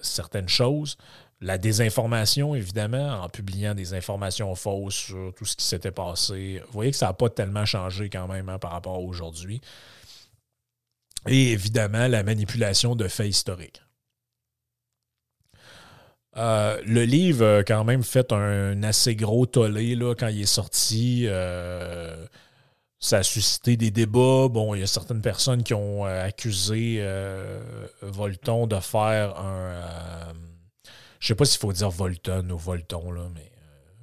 [0.03, 0.97] certaines choses.
[1.41, 6.63] La désinformation, évidemment, en publiant des informations fausses sur tout ce qui s'était passé.
[6.67, 9.61] Vous voyez que ça n'a pas tellement changé quand même hein, par rapport à aujourd'hui.
[11.27, 13.83] Et évidemment, la manipulation de faits historiques.
[16.37, 21.25] Euh, le livre quand même fait un assez gros tollé quand il est sorti.
[21.27, 22.27] Euh,
[22.99, 24.49] ça a suscité des débats.
[24.49, 27.07] Bon, il y a certaines personnes qui ont euh, accusé
[28.03, 30.33] Volton de faire un
[31.25, 33.51] je sais pas s'il faut dire Volton ou Volton, mais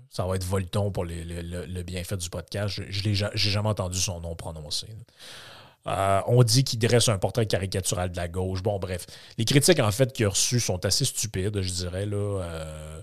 [0.10, 2.82] ça va être Volton pour le, bienfait du podcast.
[2.89, 4.88] Je n'ai jamais entendu son nom prononcé.
[5.88, 8.62] Euh, on dit qu'il dresse un portrait caricatural de la gauche.
[8.62, 9.06] Bon, bref.
[9.38, 12.06] Les critiques, en fait, qu'il a reçues sont assez stupides, je dirais.
[12.06, 12.41] Là.
[12.44, 13.02] Euh,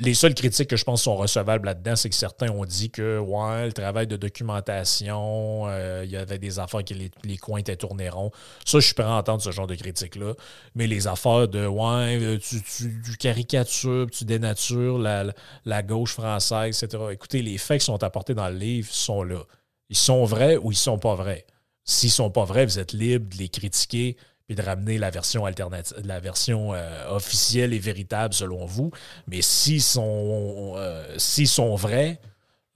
[0.00, 3.18] les seules critiques que je pense sont recevables là-dedans, c'est que certains ont dit que
[3.18, 7.76] ouais, le travail de documentation, euh, il y avait des affaires que les, coins étaient
[7.76, 8.30] tournés ronds.
[8.64, 10.32] Ça, je suis prêt à entendre ce genre de critiques-là.
[10.74, 15.26] Mais les affaires de ouais, euh, tu, tu, caricatures, tu dénatures la,
[15.66, 17.04] la, gauche française, etc.
[17.12, 19.42] Écoutez, les faits qui sont apportés dans le livre sont là.
[19.90, 21.46] Ils sont vrais ou ils sont pas vrais.
[21.84, 24.16] S'ils sont pas vrais, vous êtes libre de les critiquer
[24.46, 28.90] puis de ramener la version alternative, la version euh, officielle et véritable selon vous.
[29.26, 32.20] Mais s'ils sont, euh, sont vrais,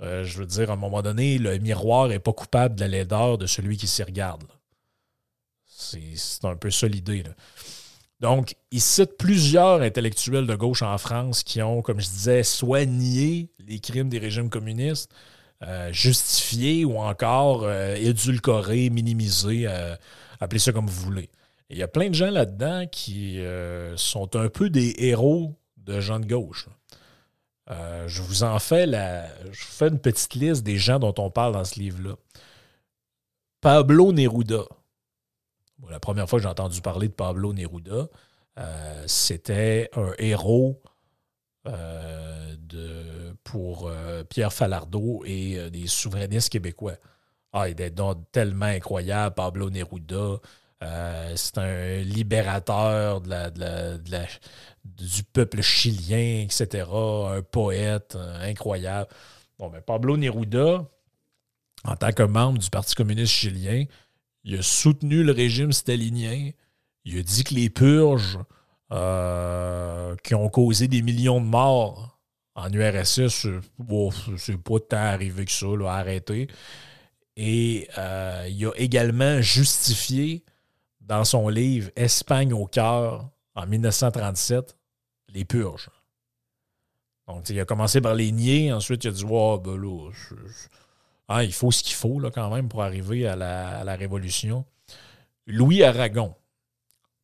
[0.00, 2.88] euh, je veux dire, à un moment donné, le miroir n'est pas coupable de la
[2.88, 4.44] laideur de celui qui s'y regarde.
[5.66, 7.22] C'est un peu ça l'idée.
[8.20, 12.84] Donc, il cite plusieurs intellectuels de gauche en France qui ont, comme je disais, soit
[12.84, 15.12] nié les crimes des régimes communistes,
[15.90, 19.66] justifié ou encore édulcoré, minimisé,
[20.40, 21.30] appelez ça comme vous voulez.
[21.70, 26.00] Il y a plein de gens là-dedans qui euh, sont un peu des héros de
[26.00, 26.68] gens de gauche.
[27.70, 29.28] Euh, je vous en fais la.
[29.52, 32.14] Je fais une petite liste des gens dont on parle dans ce livre-là.
[33.60, 34.62] Pablo Neruda.
[35.90, 38.08] la première fois que j'ai entendu parler de Pablo Neruda,
[38.58, 40.80] euh, c'était un héros
[41.68, 43.90] de, pour
[44.28, 46.96] Pierre Falardeau et des souverainistes québécois.
[47.52, 50.40] Ah, il est donc tellement incroyable, Pablo Neruda.
[50.82, 56.86] Euh, c'est un libérateur du peuple chilien, etc.
[56.92, 59.08] Un poète euh, incroyable.
[59.58, 60.84] Bon, ben Pablo Neruda,
[61.84, 63.86] en tant que membre du Parti communiste chilien,
[64.44, 66.50] il a soutenu le régime stalinien.
[67.04, 68.38] Il a dit que les purges
[68.92, 72.18] euh, qui ont causé des millions de morts
[72.54, 73.46] en URSS,
[74.36, 76.48] c'est pas tant arrivé que ça, là, arrêté.
[77.36, 77.88] Et
[78.48, 80.44] il a également justifié
[81.00, 84.76] dans son livre Espagne au cœur en 1937,
[85.28, 85.90] les purges.
[87.28, 90.10] Donc, il a commencé par les nier, ensuite il a dit ben là,
[91.28, 94.64] Ah, il faut ce qu'il faut là, quand même pour arriver à la Révolution.
[95.46, 96.34] Louis Aragon,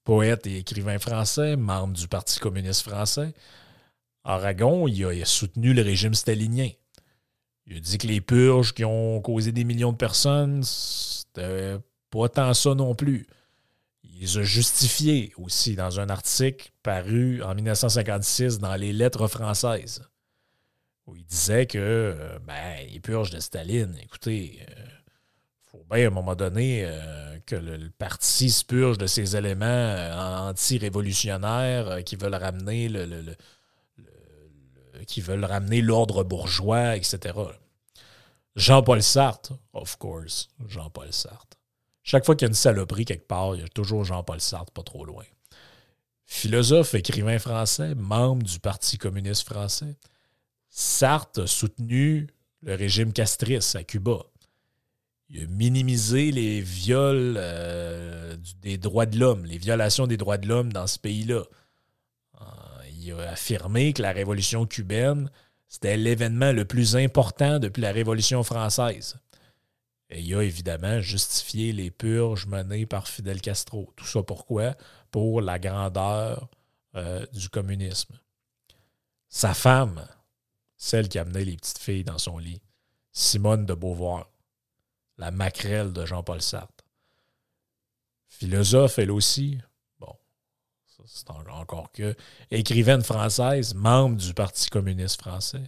[0.05, 3.35] poète et écrivain français, membre du Parti communiste français.
[4.23, 6.71] Aragon, il a, soutenu le régime stalinien.
[7.67, 11.77] Il a dit que les purges qui ont causé des millions de personnes, c'était
[12.11, 13.27] pas tant ça non plus.
[14.03, 20.03] Il les a justifiés aussi dans un article paru en 1956 dans les Lettres françaises,
[21.07, 24.85] où il disait que euh, ben, les purges de Staline, écoutez, euh,
[25.75, 30.47] faut bien à un moment donné euh, que le, parti se purge de ces éléments
[30.49, 33.37] anti-révolutionnaires qui veulent ramener le
[35.07, 37.35] qui veulent ramener l'ordre bourgeois, etc.
[38.57, 41.59] Jean-Paul Sartre, of course, Jean-Paul Sartre.
[42.03, 44.73] Chaque fois qu'il y a une saloperie quelque part, il y a toujours Jean-Paul Sartre
[44.73, 45.25] pas trop loin.
[46.27, 49.97] Philosophe, écrivain français, membre du Parti communiste français,
[50.71, 52.29] Sartre a soutenu
[52.63, 54.25] le régime castriste à Cuba.
[55.31, 60.47] Il a minimisé les viols euh, des droits de l'homme, les violations des droits de
[60.47, 61.45] l'homme dans ce pays-là
[63.05, 65.31] il a affirmé que la révolution cubaine,
[65.69, 69.17] c'était l'événement le plus important depuis la révolution française.
[70.11, 73.93] Et il a évidemment justifié les purges menées par Fidel Castro.
[73.97, 74.75] Tout ça pourquoi?
[75.11, 76.49] Pour la grandeur
[76.95, 78.15] euh, du communisme.
[79.29, 80.07] Sa femme,
[80.77, 82.61] celle qui amenait les petites filles dans son lit,
[83.13, 84.31] Simone de Beauvoir,
[85.19, 86.85] la maquerelle de Jean-Paul Sartre.
[88.29, 89.59] Philosophe, elle aussi,
[91.07, 92.15] c'est encore que,
[92.51, 95.63] écrivaine française, membre du Parti communiste français.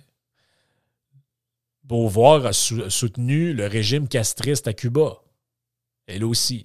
[1.84, 5.22] Beauvoir a soutenu le régime castriste à Cuba.
[6.06, 6.64] Elle aussi.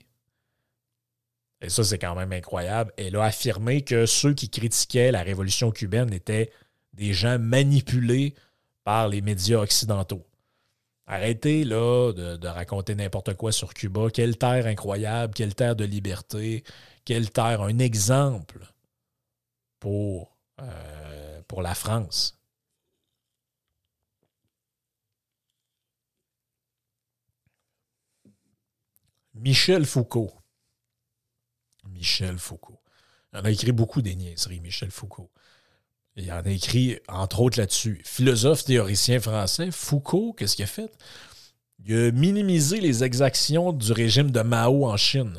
[1.62, 2.92] Et ça, c'est quand même incroyable.
[2.98, 6.52] Elle a affirmé que ceux qui critiquaient la révolution cubaine étaient
[6.94, 8.34] des gens manipulés
[8.84, 10.26] par les médias occidentaux.
[11.08, 14.10] Arrêtez là de, raconter n'importe quoi sur Cuba.
[14.14, 16.64] Quelle terre incroyable, quelle terre de liberté,
[17.06, 18.66] quelle terre, un exemple
[19.80, 22.38] pour, euh, pour la France.
[29.34, 30.32] Michel Foucault.
[31.86, 32.80] Michel Foucault.
[33.34, 35.32] En a écrit beaucoup des niaiseries, Michel Foucault.
[36.18, 38.02] Il en a écrit, entre autres, là-dessus.
[38.04, 40.92] Philosophe théoricien français, Foucault, qu'est-ce qu'il a fait?
[41.86, 45.36] Il a minimisé les exactions du régime de Mao en Chine.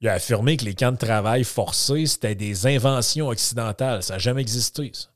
[0.00, 4.02] Il a affirmé que les camps de travail forcés, c'était des inventions occidentales.
[4.02, 5.08] Ça n'a jamais existé, ça.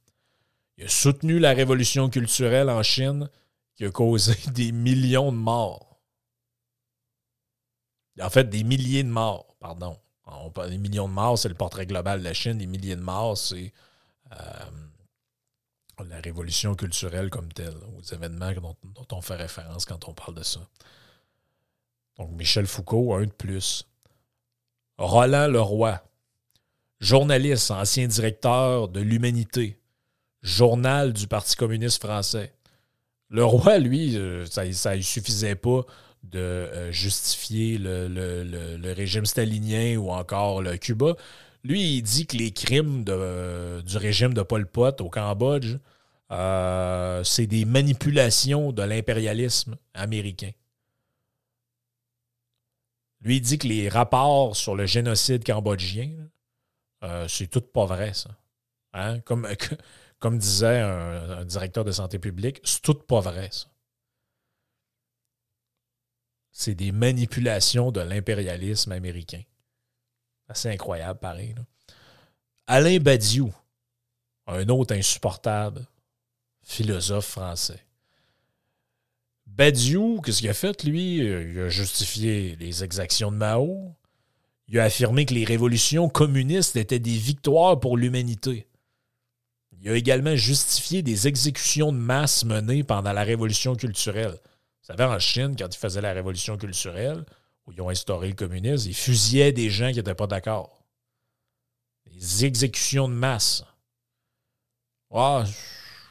[0.78, 3.28] Il a soutenu la révolution culturelle en Chine
[3.74, 6.00] qui a causé des millions de morts.
[8.20, 9.98] En fait, des milliers de morts, pardon.
[10.24, 12.58] On des millions de morts, c'est le portrait global de la Chine.
[12.58, 13.72] Des milliers de morts, c'est
[14.32, 20.34] euh, la révolution culturelle comme telle, aux événements dont, on fait référence quand on parle
[20.34, 20.60] de ça.
[22.18, 23.86] Donc, Michel Foucault, un de plus.
[24.96, 26.00] Roland Leroy,
[27.00, 29.78] journaliste, ancien directeur de l'Humanité,
[30.42, 32.52] journal du Parti communiste français.
[33.30, 35.82] Leroy, lui, euh, ça ne suffisait pas
[36.24, 41.14] de euh, justifier le, régime stalinien ou encore le Cuba.
[41.64, 45.76] Lui, il dit que les crimes du régime de Pol Pot au Cambodge,
[46.30, 50.50] euh, c'est des manipulations de l'impérialisme américain.
[53.20, 56.10] Lui, il dit que les rapports sur le génocide cambodgien,
[57.02, 58.30] euh, c'est tout pas vrai, ça.
[58.92, 59.20] Hein?
[59.20, 59.48] Comme,
[60.18, 63.66] comme disait un, directeur de santé publique, c'est tout pas vrai, ça.
[66.52, 69.42] C'est des manipulations de l'impérialisme américain.
[70.48, 71.54] Assez incroyable, pareil.
[72.66, 73.52] Alain Badiou,
[74.46, 75.86] un autre insupportable
[76.62, 77.84] philosophe français.
[79.46, 81.16] Badiou, qu'est-ce qu'il a fait, lui?
[81.16, 83.94] Il a justifié les exactions de Mao.
[84.68, 88.66] Il a affirmé que les révolutions communistes étaient des victoires pour l'humanité.
[89.80, 94.32] Il a également justifié des exécutions de masse menées pendant la révolution culturelle.
[94.32, 97.24] Vous savez, en Chine, quand ils faisaient la révolution culturelle,
[97.68, 100.82] où ils ont instauré le communisme, ils fusillaient des gens qui n'étaient pas d'accord.
[102.06, 103.62] Des exécutions de masse.
[105.12, 105.44] Ah,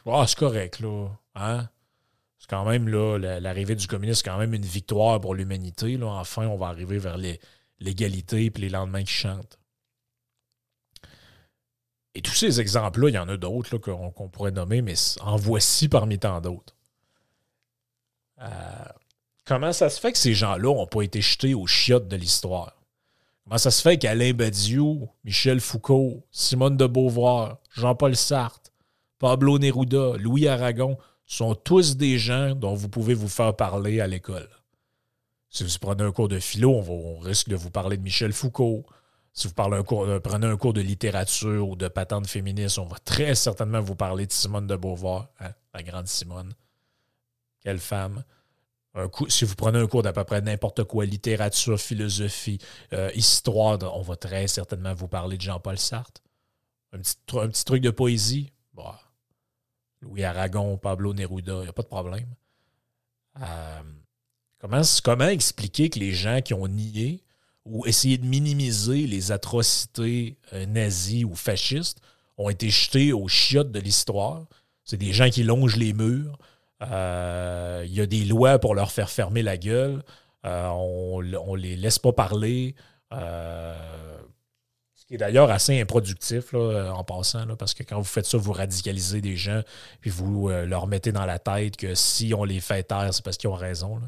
[0.06, 1.08] ah c'est correct, là.
[1.34, 1.68] Hein?
[2.48, 5.98] quand même, là, l'arrivée du communisme, c'est quand même une victoire pour l'humanité.
[6.02, 7.18] Enfin, on va arriver vers
[7.78, 9.58] l'égalité et les lendemains qui chantent.
[12.14, 15.88] Et tous ces exemples-là, il y en a d'autres qu'on pourrait nommer, mais en voici
[15.88, 16.74] parmi tant d'autres.
[18.40, 18.48] Euh,
[19.48, 22.74] comment ça se fait que ces gens-là n'ont pas été jetés aux chiottes de l'histoire?
[23.44, 28.70] Comment ça se fait qu'Alain Badiou, Michel Foucault, Simone de Beauvoir, Jean-Paul Sartre,
[29.18, 34.06] Pablo Neruda, Louis Aragon sont tous des gens dont vous pouvez vous faire parler à
[34.06, 34.48] l'école.
[35.48, 38.84] Si vous prenez un cours de philo, on, risque de vous parler de Michel Foucault.
[39.32, 43.34] Si vous cours, prenez un cours de littérature ou de patente féministe, on va très
[43.34, 46.52] certainement vous parler de Simone de Beauvoir, hein, la grande Simone.
[47.62, 48.24] Quelle femme.
[49.28, 52.58] Si vous prenez un cours d'à peu près n'importe quoi, littérature, philosophie,
[52.92, 56.22] euh, histoire, on va très certainement vous parler de Jean-Paul Sartre.
[56.92, 58.52] Un petit, un truc de poésie.
[58.74, 58.98] Bah,
[60.00, 62.28] Louis Aragon, Pablo Neruda, il n'y a pas de problème.
[63.40, 63.82] Euh,
[64.58, 67.22] comment, comment expliquer que les gens qui ont nié
[67.64, 72.00] ou essayé de minimiser les atrocités euh, nazies ou fascistes
[72.36, 74.46] ont été jetés aux chiottes de l'histoire?
[74.84, 76.38] C'est des gens qui longent les murs.
[76.82, 80.02] Euh, il y a des lois pour leur faire fermer la gueule.
[80.44, 82.74] on ne les laisse pas parler
[85.08, 89.22] qui est d'ailleurs assez improductif en passant, parce que quand vous faites ça, vous radicalisez
[89.22, 89.62] des gens,
[90.00, 93.24] puis vous euh, leur mettez dans la tête que si on les fait taire, c'est
[93.24, 94.00] parce qu'ils ont raison.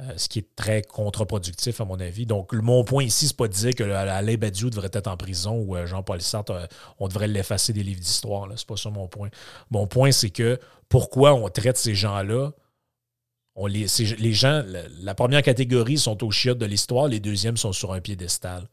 [0.00, 2.24] Euh, ce qui est très contre-productif, à mon avis.
[2.24, 5.58] Donc, mon point ici, c'est pas de dire que Alain Badiou devrait être en prison
[5.58, 6.66] ou euh, Jean-Paul Sartre,
[6.98, 8.48] on devrait l'effacer des livres d'histoire.
[8.56, 9.28] C'est pas ça mon point.
[9.70, 12.52] Mon point, c'est que pourquoi on traite ces gens-là?
[13.68, 14.64] Les, gens,
[15.02, 18.66] la, première catégorie sont aux chiottes de l'histoire, les deuxièmes sont sur un piédestal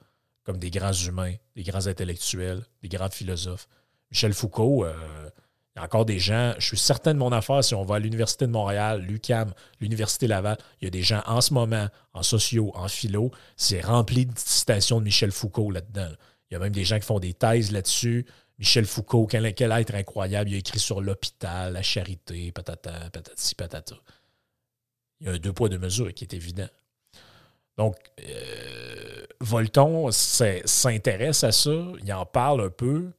[0.45, 3.67] comme des grands humains, des grands intellectuels, des grands philosophes.
[4.09, 5.29] Michel Foucault, euh,
[5.79, 8.51] encore des gens, je suis certain de mon affaire, si on va à l'Université de
[8.51, 12.87] Montréal, l'UCAM, l'Université Laval, il y a des gens en ce moment, en sociaux, en
[12.87, 16.11] philo, c'est rempli de citations de Michel Foucault là-dedans.
[16.49, 18.25] Il y a même des gens qui font des thèses là-dessus.
[18.57, 23.55] Michel Foucault, quel, quel, être incroyable, il a écrit sur l'hôpital, la charité, patata, patati,
[23.55, 23.95] patata.
[25.21, 26.67] Il y a un deux poids, deux mesures qui est évident.
[27.77, 31.71] Donc, euh, Volton s'intéresse à ça,
[32.03, 33.11] il en parle un peu.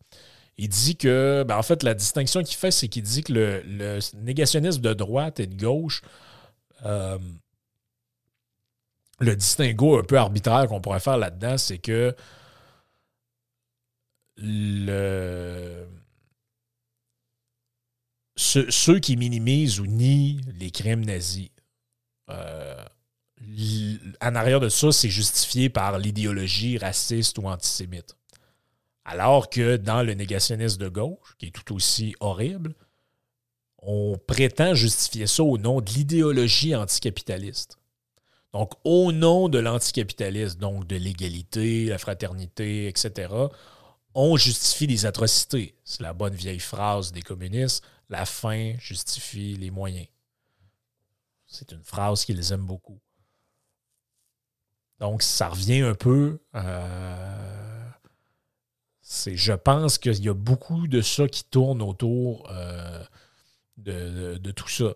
[0.62, 3.98] Il dit que, ben, en fait, la distinction qu'il fait, c'est qu'il dit que le,
[4.18, 6.02] négationnisme de droite et de gauche,
[6.84, 7.18] euh,
[9.20, 12.14] le distinguo un peu arbitraire qu'on pourrait faire là-dedans, c'est que
[18.36, 21.48] ceux, qui minimisent ou nient les crimes nazis,
[22.28, 22.84] euh,
[24.20, 28.14] en arrière de ça, c'est justifié par l'idéologie raciste ou antisémite.
[29.10, 32.76] Alors que dans le négationnisme de gauche, qui est tout aussi horrible,
[33.78, 37.80] on prétend justifier ça au nom de l'idéologie anticapitaliste.
[38.52, 43.34] Donc, au nom de l'anticapitalisme, donc de l'égalité, la fraternité, etc.,
[44.14, 45.74] on justifie les atrocités.
[45.82, 50.06] C'est la bonne vieille phrase des communistes, la fin justifie les moyens.
[51.46, 53.00] C'est une phrase qu'ils aiment beaucoup.
[55.00, 56.38] Donc, ça revient un peu.
[56.54, 57.59] Euh,
[59.10, 63.02] je pense qu'il y a beaucoup de ça qui tourne autour euh,
[63.76, 64.92] de, tout ça.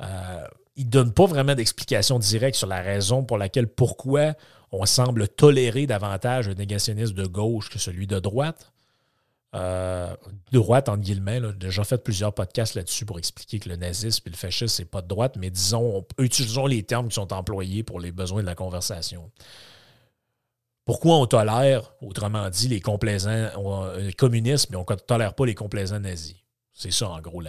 [0.00, 4.34] Euh, il ne donne pas vraiment d'explication directe sur la raison pour laquelle, pourquoi
[4.72, 8.72] on semble tolérer davantage le négationnisme de gauche que celui de droite.
[9.54, 10.12] Euh,
[10.50, 11.40] droite, entre guillemets.
[11.40, 14.84] J'ai déjà fait plusieurs podcasts là-dessus pour expliquer que le nazisme et le fascisme, c'est
[14.84, 18.46] pas de droite, mais disons, utilisons les termes qui sont employés pour les besoins de
[18.46, 19.30] la conversation.
[20.84, 25.54] Pourquoi on tolère, autrement dit, les complaisants euh, communistes, mais on ne tolère pas les
[25.54, 26.36] complaisants nazis?
[26.72, 27.42] C'est ça, en gros,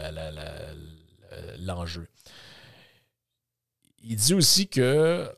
[1.60, 2.08] l'enjeu.
[4.04, 5.30] Il dit aussi que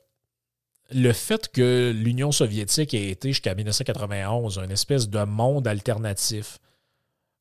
[0.91, 6.59] le fait que l'Union soviétique ait été jusqu'à 1991 une espèce de monde alternatif,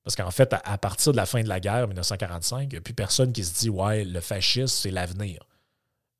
[0.04, 2.80] parce qu'en fait, à, partir de la fin de la guerre, 1945, il n'y a
[2.80, 5.40] plus personne qui se dit Ouais, le fascisme, c'est l'avenir.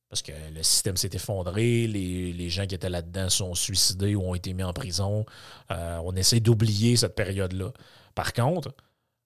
[0.09, 4.35] Parce que le système s'est effondré, les, gens qui étaient là-dedans sont suicidés ou ont
[4.35, 5.27] été mis en prison.
[5.71, 7.73] Euh, on essaie d'oublier cette période-là.
[8.15, 8.73] Par contre,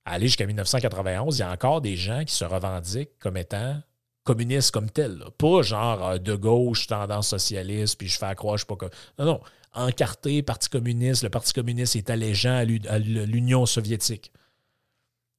[0.06, 3.80] aller jusqu'à 1991, il y a encore des gens qui se revendiquent comme étant
[4.24, 5.22] communiste comme tel.
[5.38, 8.90] Pas genre euh, de gauche, tendance socialiste, puis je fais accroche pas comme.
[9.18, 9.40] Non, non.
[9.72, 11.22] Encarté, Parti communiste.
[11.22, 14.32] Le Parti communiste est allégeant à l'Union soviétique.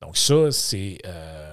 [0.02, 1.00] Donc, ça, c'est.
[1.06, 1.51] Euh,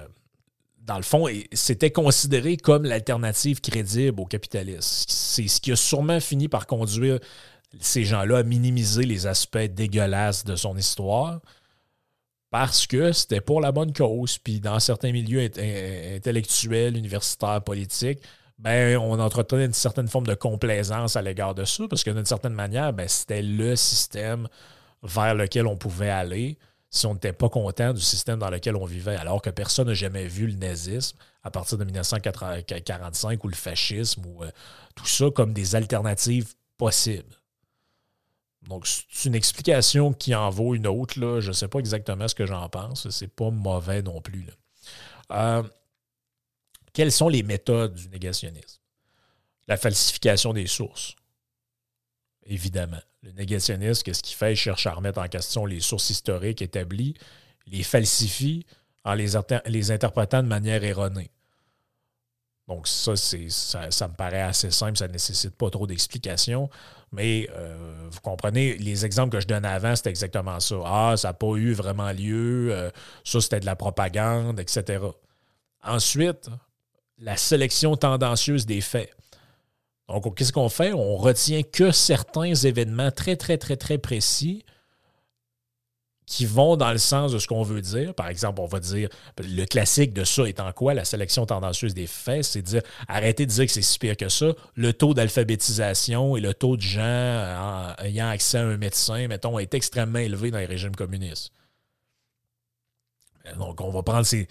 [0.89, 5.05] dans le fond, c'était considéré comme l'alternative crédible au capitalisme.
[5.07, 7.18] C'est ce qui a sûrement fini par conduire
[7.78, 11.41] ces gens-là à minimiser les aspects dégueulasses de son histoire
[12.51, 14.39] parce que c'était pour la bonne cause.
[14.39, 15.51] Puis dans certains milieux
[16.16, 18.20] intellectuels, universitaires, politiques,
[18.59, 22.24] ben, on entretenait une certaine forme de complaisance à l'égard de ça, parce que d'une
[22.24, 24.49] certaine manière, ben, c'était le système
[25.03, 26.57] vers lequel on pouvait aller
[26.91, 29.95] si on n'était pas content du système dans lequel on vivait, alors que personne n'a
[29.95, 34.51] jamais vu le nazisme à partir de 1945 ou le fascisme ou euh,
[34.95, 37.36] tout ça comme des alternatives possibles.
[38.62, 41.18] Donc, c'est une explication qui en vaut une autre.
[41.18, 41.41] Là.
[41.41, 43.09] Je ne sais pas exactement ce que j'en pense.
[43.11, 44.47] C'est pas mauvais non plus.
[45.32, 45.62] Euh,
[46.93, 48.80] quelles sont les méthodes du négationnisme?
[49.68, 51.14] La falsification des sources.
[52.49, 53.01] Évidemment.
[53.22, 54.55] Le négationniste, qu'est-ce qu'il fait?
[54.55, 57.14] Il cherche à remettre en question les sources historiques établies,
[57.66, 58.64] les falsifie
[59.05, 61.30] en les, interprétant de manière erronée.
[62.66, 66.68] Donc, ça, ça, me paraît assez simple, ça ne nécessite pas trop d'explications.
[67.12, 70.76] Mais euh, vous comprenez, les exemples que je donnais avant, c'était exactement ça.
[70.84, 72.90] Ah, ça n'a pas eu vraiment lieu, euh,
[73.24, 75.03] ça, c'était de la propagande, etc.
[75.82, 76.51] Ensuite,
[77.18, 79.14] la sélection tendancieuse des faits.
[80.09, 80.92] Donc, qu'est-ce qu'on fait?
[80.92, 84.64] On retient que certains événements très, très, très, très précis
[86.28, 88.14] qui vont dans le sens de ce qu'on veut dire.
[88.14, 92.06] Par exemple, on va dire, le classique de ça étant quoi, la sélection tendancieuse des
[92.06, 94.52] faits, c'est dire, arrêtez de dire que c'est si pire que ça.
[94.74, 99.72] Le taux d'alphabétisation et le taux de gens ayant accès à un médecin, mettons, est
[99.72, 101.50] extrêmement élevé dans les régimes communistes.
[103.56, 104.48] Donc, on va prendre ces,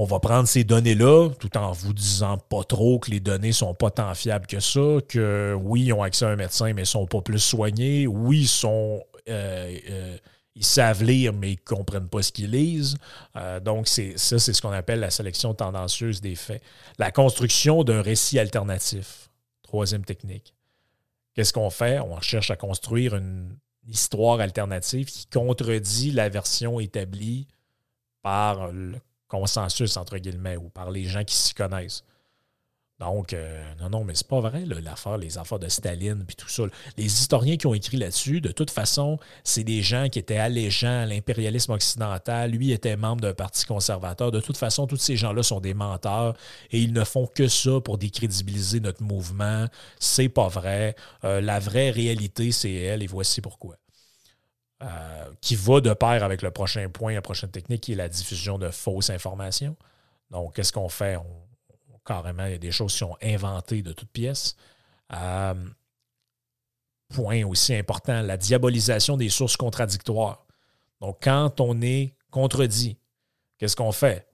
[0.00, 3.74] on va prendre ces données-là, tout en vous disant pas trop que les données sont
[3.74, 6.86] pas tant fiables que ça, que oui, ils ont accès à un médecin, mais ils
[6.86, 8.06] sont pas plus soignés.
[8.06, 10.16] Oui, ils sont euh, euh,
[10.54, 12.96] ils savent lire, mais ils ne comprennent pas ce qu'ils lisent.
[13.36, 16.62] Euh, donc, ça, c'est ce qu'on appelle la sélection tendancieuse des faits.
[16.98, 19.28] La construction d'un récit alternatif.
[19.62, 20.54] Troisième technique.
[21.34, 22.00] Qu'est-ce qu'on fait?
[22.00, 23.54] On cherche à construire une
[23.86, 27.48] histoire alternative qui contredit la version établie
[28.22, 28.96] par le
[29.30, 32.04] consensus, entre guillemets, ou par les gens qui s'y connaissent.
[33.00, 36.50] Donc, euh, non, non, mais c'est pas vrai, l'affaire, les affaires de Staline puis tout
[36.50, 36.64] ça.
[36.98, 41.00] Les historiens qui ont écrit là-dessus, de toute façon, c'est des gens qui étaient allégeants
[41.00, 42.50] à l'impérialisme occidental.
[42.50, 44.30] Lui était membre d'un parti conservateur.
[44.30, 46.36] De toute façon, tous ces gens-là sont des menteurs
[46.70, 49.64] et ils ne font que ça pour décrédibiliser notre mouvement.
[49.98, 50.94] C'est pas vrai.
[51.24, 53.79] Euh, la vraie réalité, c'est elle, et voici pourquoi.
[54.82, 58.08] Euh, qui va de pair avec le prochain point, la prochaine technique, qui est la
[58.08, 59.76] diffusion de fausses informations.
[60.30, 61.18] Donc, qu'est-ce qu'on fait?
[62.06, 64.56] Carrément, il y a des choses qui sont inventées de toutes pièces.
[65.12, 65.54] Euh,
[67.10, 70.46] point aussi important, la diabolisation des sources contradictoires.
[71.02, 72.96] Donc, quand on est contredit,
[73.58, 74.28] qu'est-ce qu'on fait?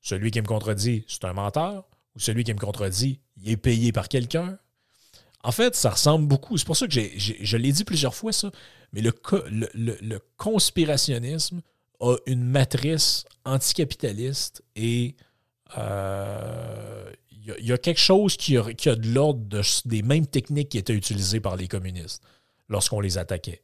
[0.00, 3.92] Celui qui me contredit, c'est un menteur, ou celui qui me contredit, il est payé
[3.92, 4.58] par quelqu'un.
[5.42, 6.56] En fait, ça ressemble beaucoup.
[6.56, 8.50] C'est pour ça que je l'ai dit plusieurs fois, ça,
[8.94, 9.12] mais le,
[9.74, 11.60] le conspirationnisme
[12.00, 15.16] a une matrice anticapitaliste et
[15.76, 20.94] il euh, y, a quelque chose qui a, de l'ordre des mêmes techniques qui étaient
[20.94, 22.22] utilisées par les communistes
[22.68, 23.62] lorsqu'on les attaquait.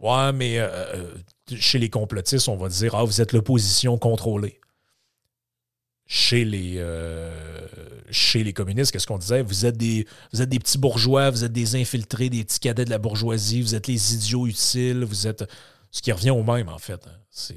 [0.00, 1.14] Ouais, mais euh, euh,
[1.56, 4.60] chez les complotistes, on va dire Ah, vous êtes l'opposition contrôlée.
[6.06, 6.84] Chez les,
[8.10, 9.42] chez les communistes, qu'est-ce qu'on disait?
[9.42, 12.84] Vous êtes, des, vous êtes des petits bourgeois, vous êtes des infiltrés, des petits cadets
[12.84, 15.44] de la bourgeoisie, vous êtes les idiots utiles, vous êtes.
[15.90, 17.06] Ce qui revient au même, en fait.
[17.06, 17.18] Hein.
[17.30, 17.56] C'est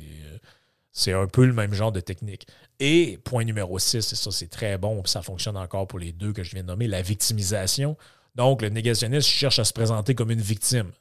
[0.98, 2.48] c'est un peu le même genre de technique.
[2.80, 6.34] Et point numéro 6, et ça c'est très bon, ça fonctionne encore pour les deux
[6.34, 7.96] que je viens de nommer, la victimisation.
[8.34, 10.92] Donc, le négationniste cherche à se présenter comme une victime.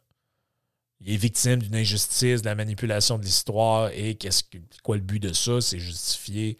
[1.01, 5.03] Il est victime d'une injustice, de la manipulation de l'histoire, et qu'est-ce que, quoi le
[5.03, 5.63] but de ça?
[5.63, 6.59] C'est justifier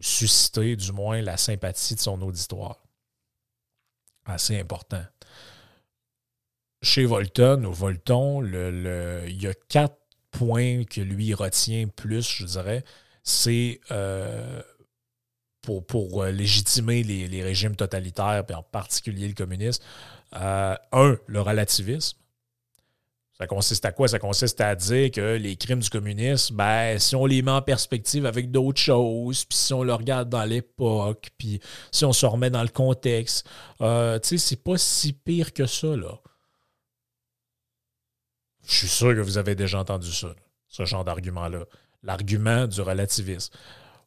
[0.00, 2.78] susciter du moins la sympathie de son auditoire.
[4.24, 5.04] Assez important.
[6.82, 9.98] Chez Volton ou Volton, il y a quatre
[10.30, 12.84] point que lui retient plus, je dirais,
[13.22, 14.62] c'est euh,
[15.62, 19.82] pour, euh, légitimer les, régimes totalitaires, et en particulier le communisme,
[20.34, 22.16] euh, un, le relativisme.
[23.40, 24.08] Ça consiste à quoi?
[24.08, 27.62] Ça consiste à dire que les crimes du communisme, ben, si on les met en
[27.62, 31.60] perspective avec d'autres choses, puis si on le regarde dans l'époque, puis
[31.92, 33.46] si on se remet dans le contexte,
[33.78, 36.18] tu sais, c'est pas si pire que ça, là.
[38.66, 40.34] Je suis sûr que vous avez déjà entendu ça,
[40.66, 41.64] ce genre d'argument-là.
[42.02, 43.54] L'argument du relativisme.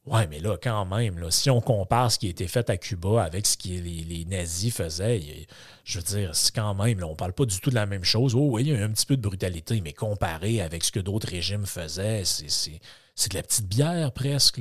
[0.07, 2.77] Ouais, mais là, quand même, là, si on compare ce qui a été fait à
[2.77, 5.47] Cuba avec ce que les, nazis faisaient,
[5.83, 7.85] je veux dire, c'est quand même, là, on ne parle pas du tout de la
[7.85, 8.33] même chose.
[8.33, 10.99] Oh oui, il y a un petit peu de brutalité, mais comparé avec ce que
[10.99, 14.59] d'autres régimes faisaient, c'est de la petite bière presque.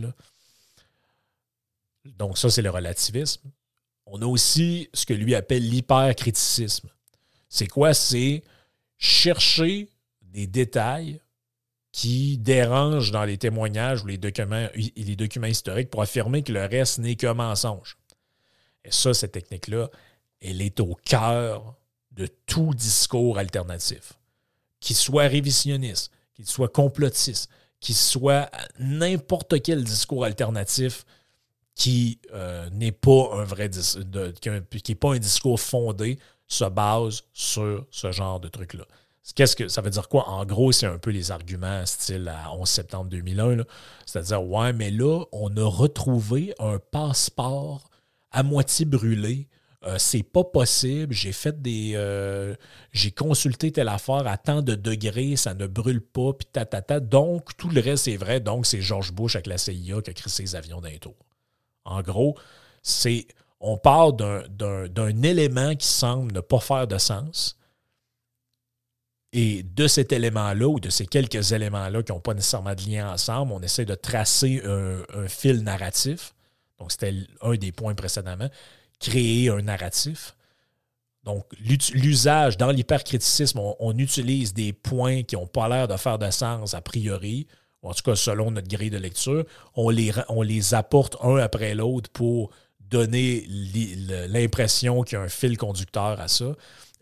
[2.04, 3.50] Donc ça, c'est le relativisme.
[4.04, 6.90] On a aussi ce que lui appelle l'hypercriticisme.
[7.48, 7.94] C'est quoi?
[7.94, 8.42] C'est
[8.98, 9.88] chercher
[10.22, 11.20] des détails
[11.92, 14.68] qui dérangent dans les témoignages ou les documents,
[15.46, 17.98] historiques pour affirmer que le reste n'est que mensonge.
[18.84, 19.90] Et ça, cette technique-là,
[20.40, 21.74] elle est au cœur
[22.12, 24.14] de tout discours alternatif.
[24.78, 31.04] Qu'il soit révisionniste, qu'il soit complotiste, qu'il soit n'importe quel discours alternatif
[31.74, 37.86] qui euh, n'est pas un vrai qui n'est pas un discours fondé se base sur
[37.90, 38.84] ce genre de truc-là.
[39.34, 40.28] Qu'est-ce que ça veut dire quoi?
[40.28, 43.64] En gros, c'est un peu les arguments style à 11 septembre 2001.
[44.06, 47.90] C'est-à-dire, ouais, mais là, on a retrouvé un passeport
[48.32, 49.48] à moitié brûlé.
[49.86, 51.14] Euh, c'est pas possible.
[51.14, 51.92] J'ai fait des.
[51.94, 52.54] Euh,
[52.92, 57.00] j'ai consulté telle affaire à tant de degrés, ça ne brûle pas, puis tatata.
[57.00, 58.40] Donc, tout le reste est vrai.
[58.40, 61.16] Donc, c'est George Bush avec la CIA qui a créé ses avions d'un tour.
[61.84, 62.36] En gros,
[62.82, 63.26] c'est.
[63.62, 64.16] On parle
[64.48, 67.58] d'un élément qui semble ne pas faire de sens
[69.32, 73.12] et de cet élément-là, ou de ces quelques éléments-là qui n'ont pas nécessairement de lien
[73.12, 76.34] ensemble, on essaie de tracer un, fil narratif.
[76.78, 78.48] Donc, c'était un des points précédemment.
[78.98, 80.34] Créer un narratif.
[81.22, 86.30] Donc, l'usage, dans l'hypercriticisme, on, utilise des points qui n'ont pas l'air de faire de
[86.30, 87.46] sens a priori,
[87.82, 89.44] ou en tout cas selon notre grille de lecture.
[89.74, 92.50] On les, on les apporte un après l'autre pour
[92.80, 93.46] donner
[94.28, 96.56] l'impression qu'il y a un fil conducteur à ça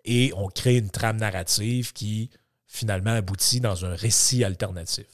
[0.08, 2.30] et on crée une trame narrative qui
[2.66, 5.06] finalement aboutit dans un récit alternatif.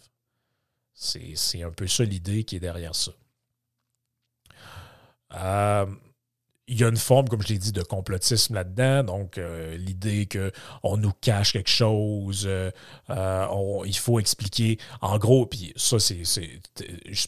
[0.95, 3.11] C'est un peu ça l'idée qui est derrière ça.
[5.33, 5.87] Euh,
[6.67, 9.05] il y a une forme, comme je l'ai dit, de complotisme là-dedans.
[9.05, 12.71] Donc, euh, l'idée qu'on nous cache quelque chose, euh,
[13.11, 13.47] euh,
[13.85, 14.79] il faut expliquer.
[15.03, 16.19] En gros, puis ça, c'est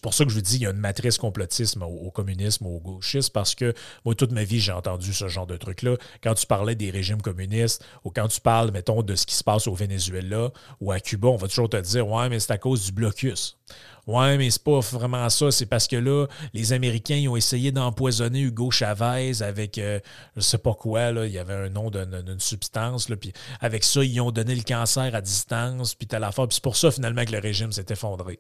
[0.01, 2.81] pour ça que je vous dis, il y a une matrice complotisme au, communisme, au
[2.81, 3.75] gauchisme, parce que
[4.07, 5.97] moi, toute ma vie, j'ai entendu ce genre de truc-là.
[6.23, 9.45] Quand tu parlais des régimes communistes, ou quand tu parles, mettons, de ce qui se
[9.45, 12.59] passe au Venezuela ou à Cuba, on va toujours te dire, ouais, mais c'est à
[12.59, 13.59] cause du blocus.
[14.07, 15.51] Ouais, mais c'est pas vraiment ça.
[15.51, 19.99] C'est parce que là, les Américains ils ont essayé d'empoisonner Hugo Chavez avec euh,
[20.37, 21.11] je sais pas quoi.
[21.11, 23.09] Là, il y avait un nom d'une substance.
[23.21, 25.95] Puis avec ça, ils ont donné le cancer à distance.
[25.97, 28.39] Puis la Puis c'est pour ça finalement que le régime s'est effondré.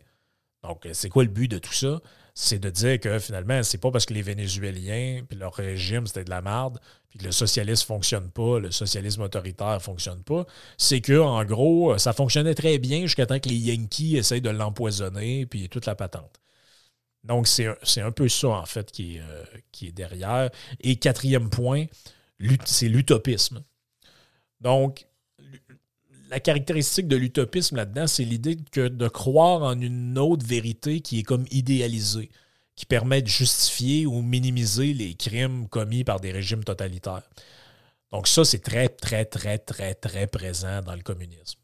[0.62, 2.00] Donc, c'est quoi le but de tout ça?
[2.39, 6.24] C'est de dire que finalement, c'est pas parce que les Vénézuéliens puis leur régime, c'était
[6.24, 6.78] de la merde,
[7.09, 10.45] puis que le socialisme fonctionne pas, le socialisme autoritaire fonctionne pas.
[10.76, 14.51] C'est que, en gros, ça fonctionnait très bien jusqu'à temps que les Yankees essayent de
[14.51, 16.39] l'empoisonner, puis toute la patente.
[17.24, 17.66] Donc, c'est
[18.03, 20.51] un, peu ça, en fait, qui est, euh, qui est derrière.
[20.80, 21.87] Et quatrième point,
[22.66, 23.64] c'est l'utopisme.
[24.61, 25.07] Donc,
[26.31, 31.22] la caractéristique de l'utopisme là-dedans, c'est l'idée de croire en une autre vérité qui est
[31.22, 32.31] comme idéalisée,
[32.74, 37.29] qui permet de justifier ou minimiser les crimes commis par des régimes totalitaires.
[38.12, 41.59] Donc ça, c'est très, très, très, très, très présent dans le communisme.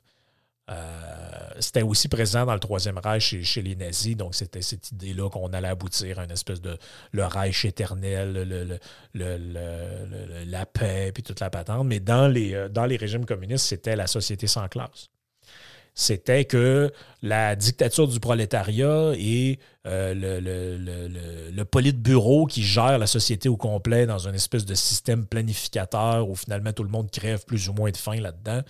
[0.73, 5.29] Euh, c'était aussi présent dans le Troisième Reich chez, les nazis, donc c'était cette idée-là
[5.29, 6.79] qu'on allait aboutir à une espèce de
[7.13, 8.81] le Reich éternel,
[9.15, 11.87] la paix, puis toute la patente.
[11.87, 15.09] Mais dans les, euh, dans les régimes communistes, c'était la société sans classe.
[15.95, 23.51] C'était que la dictature du prolétariat et euh, le, le, politburo qui gère la société
[23.51, 27.69] au complet dans une espèce de système planificateur où finalement tout le monde crève plus
[27.69, 28.63] ou moins de faim là-dedans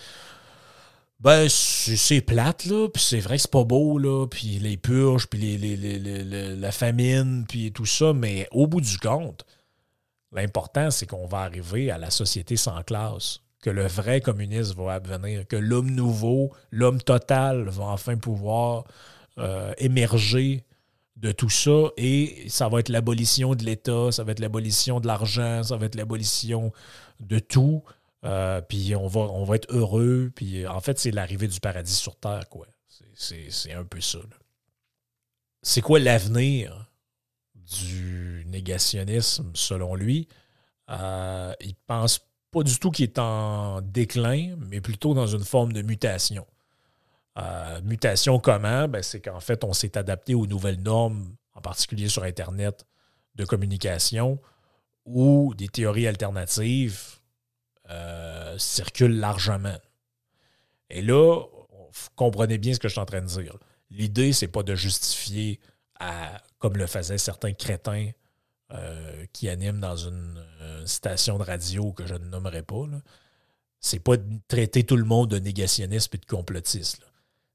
[1.23, 5.29] ben, c'est plate, là, puis c'est vrai que c'est pas beau, là, puis les purges,
[5.29, 9.47] puis les, la famine, puis tout ça, mais au bout du compte,
[10.33, 14.95] l'important, c'est qu'on va arriver à la société sans classe, que le vrai communisme va
[14.95, 18.83] advenir, que l'homme nouveau, l'homme total va enfin pouvoir
[19.39, 20.65] euh, émerger
[21.15, 25.07] de tout ça, et ça va être l'abolition de l'État, ça va être l'abolition de
[25.07, 26.73] l'argent, ça va être l'abolition
[27.21, 27.85] de tout,
[28.25, 30.31] euh, puis on va, être heureux.
[30.35, 32.67] Puis en fait, c'est l'arrivée du paradis sur Terre, quoi.
[33.15, 34.19] C'est un peu ça.
[35.63, 36.91] C'est quoi l'avenir
[37.55, 40.29] du négationnisme, selon lui?
[40.91, 42.21] Euh, il pense
[42.51, 46.47] pas du tout qu'il est en déclin, mais plutôt dans une forme de mutation.
[47.39, 48.89] Euh, mutation comment?
[48.89, 52.87] Ben, c'est qu'en fait, on s'est adapté aux nouvelles normes, en particulier sur Internet,
[53.37, 54.41] de communication,
[55.05, 57.22] ou des théories alternatives
[57.91, 59.79] euh, circule largement.
[60.91, 61.43] Et là,
[62.17, 63.57] comprenez bien ce que je suis en train de dire.
[63.91, 65.61] L'idée, c'est pas de justifier,
[65.99, 68.11] à, comme le faisaient certains crétins
[68.73, 70.43] euh, qui animent dans une,
[70.85, 72.87] station de radio que je ne nommerai pas.
[73.79, 77.03] C'est pas de traiter tout le monde de négationniste et de complotiste.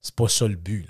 [0.01, 0.87] C'est pas ça le but.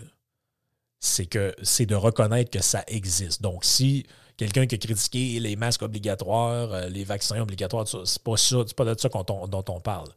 [0.99, 3.41] C'est que c'est de reconnaître que ça existe.
[3.41, 8.37] Donc, si quelqu'un qui a critiqué les masques obligatoires, euh, les vaccins obligatoires, c'est pas
[8.37, 10.09] ça, c'est pas de ça dont on parle.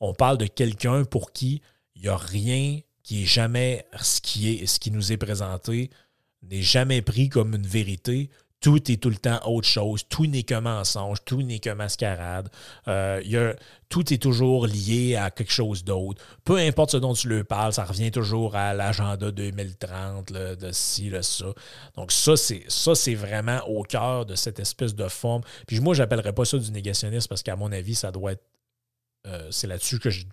[0.00, 1.62] On parle de quelqu'un pour qui
[1.96, 5.90] il n'y a rien qui est jamais ce qui est ce qui nous est présenté
[6.42, 8.30] n'est jamais pris comme une vérité
[8.64, 12.48] tout est tout le temps autre chose, tout n'est que mensonge, tout n'est que mascarade.
[12.88, 13.52] Euh,
[13.90, 16.24] tout est toujours lié à quelque chose d'autre.
[16.44, 21.10] Peu importe ce dont tu le parles, ça revient toujours à l'agenda 2030, de ci,
[21.10, 21.52] de ça.
[21.96, 25.42] Donc ça, c'est vraiment au cœur de cette espèce de forme.
[25.66, 28.44] Puis moi, je n'appellerais pas ça du négationnisme parce qu'à mon avis, ça doit être.
[29.26, 30.24] Euh, c'est là-dessus que je,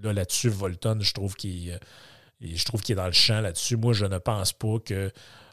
[0.00, 1.78] là, là-dessus, Volton, je trouve qu'il euh,
[2.40, 3.76] je trouve qu'il est dans le champ là-dessus.
[3.76, 4.78] Moi, je ne pense pas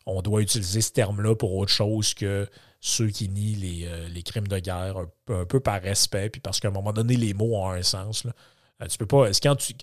[0.06, 2.47] qu'on doit utiliser ce terme-là pour autre chose que
[2.82, 4.97] ceux qui nient les, euh, crimes de guerre,
[5.30, 8.26] un, peu par respect, puis parce qu'à un moment donné, les mots ont un sens.
[8.26, 8.34] Là.
[8.82, 9.30] Euh, tu peux pas.
[9.41, 9.74] Quand tu.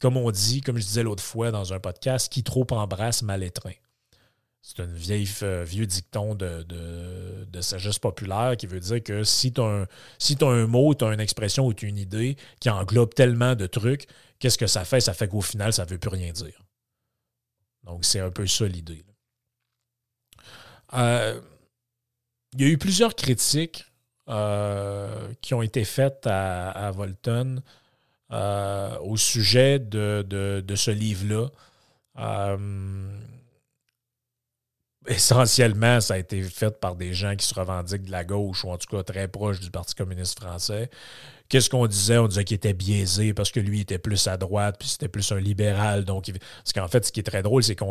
[0.00, 3.42] Comme on dit, comme je disais l'autre fois dans un podcast, qui trop embrasse mal
[3.42, 3.72] étreint?
[4.62, 9.64] C'est un euh, vieux dicton de, sagesse populaire qui veut dire que si tu as,
[9.64, 9.86] un,
[10.18, 13.66] si un mot, tu as une expression ou tu une idée qui englobe tellement de
[13.66, 14.06] trucs,
[14.38, 15.00] qu'est-ce que ça fait?
[15.00, 16.64] Ça fait qu'au final, ça ne veut plus rien dire.
[17.82, 19.04] Donc, c'est un peu ça l'idée.
[20.94, 21.40] Euh,
[22.52, 23.84] il y a eu plusieurs critiques
[24.28, 27.62] euh, qui ont été faites à, à Volton
[29.02, 31.50] au sujet de, de ce livre-là
[35.06, 38.70] essentiellement, ça a été fait par des gens qui se revendiquent de la gauche ou
[38.70, 40.90] en tout cas très proches du Parti communiste français.
[41.48, 42.18] Qu'est-ce qu'on disait?
[42.18, 45.30] On disait qu'il était biaisé parce que lui était plus à droite, puis c'était plus
[45.32, 46.04] un libéral.
[46.04, 47.84] Donc, parce qu'en fait, ce qui est très drôle, c'est que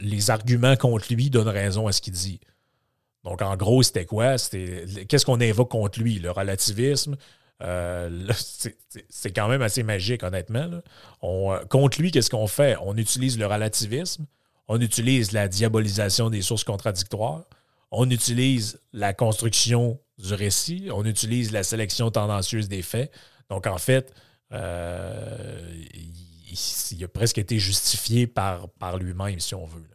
[0.00, 2.40] les arguments contre lui donnent raison à ce qu'il dit.
[3.24, 4.36] Donc, en gros, c'était quoi?
[4.36, 6.18] Qu'est-ce qu'on évoque contre lui?
[6.18, 7.16] Le relativisme?
[7.62, 8.28] Euh,
[9.08, 10.68] c'est quand même assez magique, honnêtement.
[11.22, 12.76] On, euh, contre lui, qu'est-ce qu'on fait?
[12.82, 14.26] On utilise le relativisme
[14.68, 17.44] on utilise la diabolisation des sources contradictoires,
[17.90, 23.12] on utilise la construction du récit, on utilise la sélection tendancieuse des faits.
[23.50, 24.12] Donc, en fait,
[24.52, 25.84] euh,
[26.90, 29.88] il, a presque été justifié par, par lui-même, si on veut.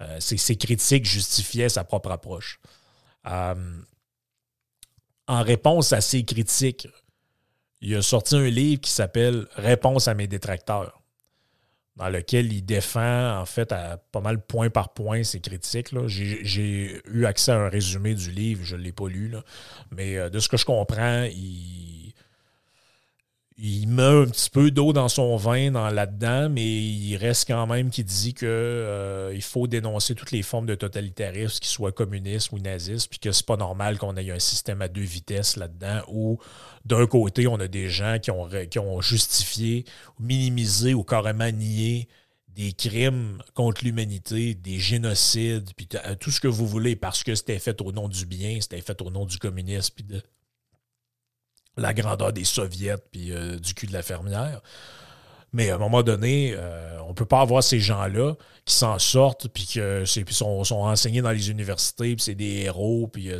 [0.00, 2.60] Euh, ses, critiques justifiaient sa propre approche.
[3.26, 3.54] Euh,
[5.28, 6.88] en réponse à ces critiques,
[7.80, 11.01] il a sorti un livre qui s'appelle Réponse à mes détracteurs
[11.96, 15.94] dans lequel il défend, en fait, à pas mal point par point ses critiques.
[16.06, 19.32] J'ai eu accès à un résumé du livre, je ne l'ai pas lu,
[19.90, 22.01] mais euh, de ce que je comprends, il,
[23.64, 27.90] il met un petit peu d'eau dans son vin là-dedans, mais il reste quand même
[27.90, 32.58] qui dit qu'il euh, faut dénoncer toutes les formes de totalitarisme, qu'ils soient communistes ou
[32.58, 36.40] nazistes, puis que c'est pas normal qu'on ait un système à deux vitesses là-dedans où
[36.84, 39.84] d'un côté, on a des gens qui ont, justifié,
[40.18, 42.08] minimisé ou carrément nié
[42.48, 45.88] des crimes contre l'humanité, des génocides, puis
[46.18, 49.00] tout ce que vous voulez, parce que c'était fait au nom du bien, c'était fait
[49.02, 49.94] au nom du communisme,
[51.76, 54.60] la grandeur des soviets puis euh, du cul de la fermière.
[55.54, 58.98] Mais à un moment donné, euh, on ne peut pas avoir ces gens-là qui s'en
[58.98, 59.80] sortent puis qui
[60.30, 63.38] sont, sont enseignés dans les universités, puis c'est des héros, puis euh,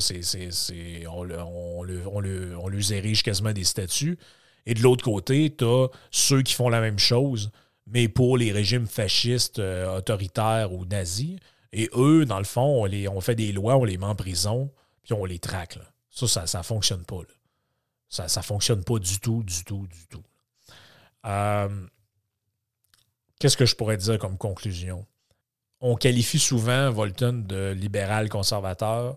[1.08, 2.22] on, on, on,
[2.62, 4.18] on, les érige quasiment des statues.
[4.66, 7.50] Et de l'autre côté, tu as ceux qui font la même chose,
[7.86, 11.38] mais pour les régimes fascistes, autoritaires ou nazis.
[11.72, 14.70] Et eux, dans le fond, on, les, fait des lois, on les met en prison,
[15.02, 15.78] puis on les traque.
[16.10, 17.22] Ça, ça ne fonctionne pas.
[18.12, 20.22] Ça ne fonctionne pas du tout, du tout, du tout.
[21.24, 21.86] Euh,
[23.40, 25.06] qu'est-ce que je pourrais dire comme conclusion?
[25.80, 29.16] On qualifie souvent Volton de libéral conservateur.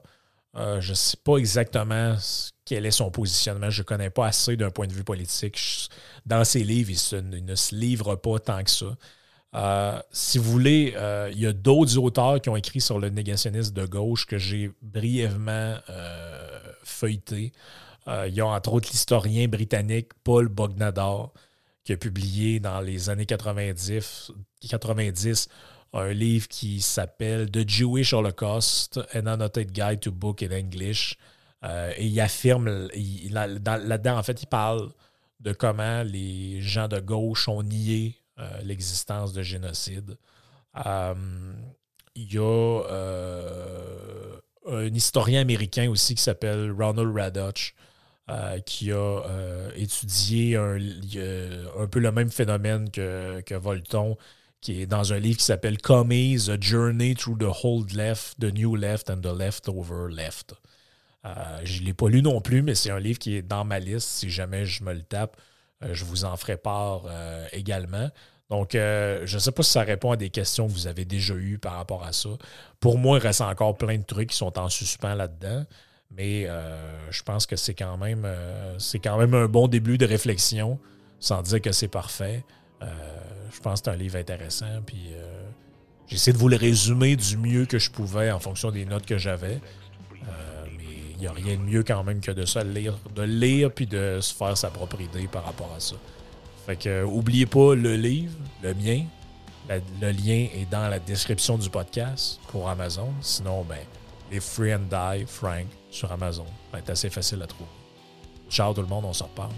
[0.56, 2.16] Euh, je ne sais pas exactement
[2.64, 3.70] quel est son positionnement.
[3.70, 5.90] Je ne connais pas assez d'un point de vue politique.
[6.26, 8.96] dans ses livres, il, ne se livre pas tant que ça.
[9.56, 10.96] Euh, si vous voulez,
[11.34, 14.72] il y a d'autres auteurs qui ont écrit sur le négationnisme de gauche que j'ai
[14.82, 15.76] brièvement
[16.86, 17.52] feuilleté.
[18.08, 21.34] Euh, il y a entre autres l'historien britannique Paul Bognador
[21.84, 24.32] qui a publié dans les années 90,
[24.70, 25.50] 90
[25.94, 31.18] un livre qui s'appelle The Jewish Holocaust, An Annotated Guide to Book in English.
[31.64, 32.90] Euh, et il affirme,
[33.30, 34.92] là-dedans, en fait, il parle
[35.40, 40.18] de comment les gens de gauche ont nié euh, l'existence de génocide.
[40.76, 42.82] il y a
[44.68, 47.74] un historien américain aussi qui s'appelle Ronald Radoch,
[48.28, 50.80] euh, qui a euh, étudié un,
[51.78, 54.18] un, peu le même phénomène que, Volton,
[54.62, 58.52] qui est dans un livre qui s'appelle Commies, A Journey Through the Old Left, The
[58.52, 60.56] New Left and the Leftover Left.
[61.24, 63.64] Euh, je ne l'ai pas lu non plus, mais c'est un livre qui est dans
[63.64, 64.08] ma liste.
[64.08, 65.38] Si jamais je me le tape,
[65.82, 67.04] je vous en ferai part
[67.52, 68.10] également.
[68.50, 71.36] Donc, je ne sais pas si ça répond à des questions que vous avez déjà
[71.36, 72.30] eues par rapport à ça.
[72.80, 75.66] Pour moi, il reste encore plein de trucs qui sont en suspens là-dedans.
[76.12, 79.98] Mais euh, je pense que c'est quand même euh, c'est quand même un bon début
[79.98, 80.80] de réflexion,
[81.20, 82.44] sans dire que c'est parfait.
[82.82, 82.88] Euh,
[83.52, 84.82] je pense que c'est un livre intéressant.
[84.86, 85.12] Puis
[86.08, 89.18] j'ai de vous le résumer du mieux que je pouvais en fonction des notes que
[89.18, 89.60] j'avais.
[90.78, 90.84] mais
[91.14, 93.88] il n'y a rien de mieux quand même que de se lire, de lire puis
[93.88, 95.96] de se faire sa propre idée par rapport à ça.
[96.66, 99.04] Fait que oubliez pas le livre, le mien.
[99.70, 103.14] le lien est dans la description du podcast pour Amazon.
[103.22, 103.80] Sinon, ben,
[104.32, 106.46] les Free and Die Frank sur Amazon.
[106.72, 107.70] Va assez facile à trouver.
[108.50, 109.54] Ciao tout le monde, on se reparle.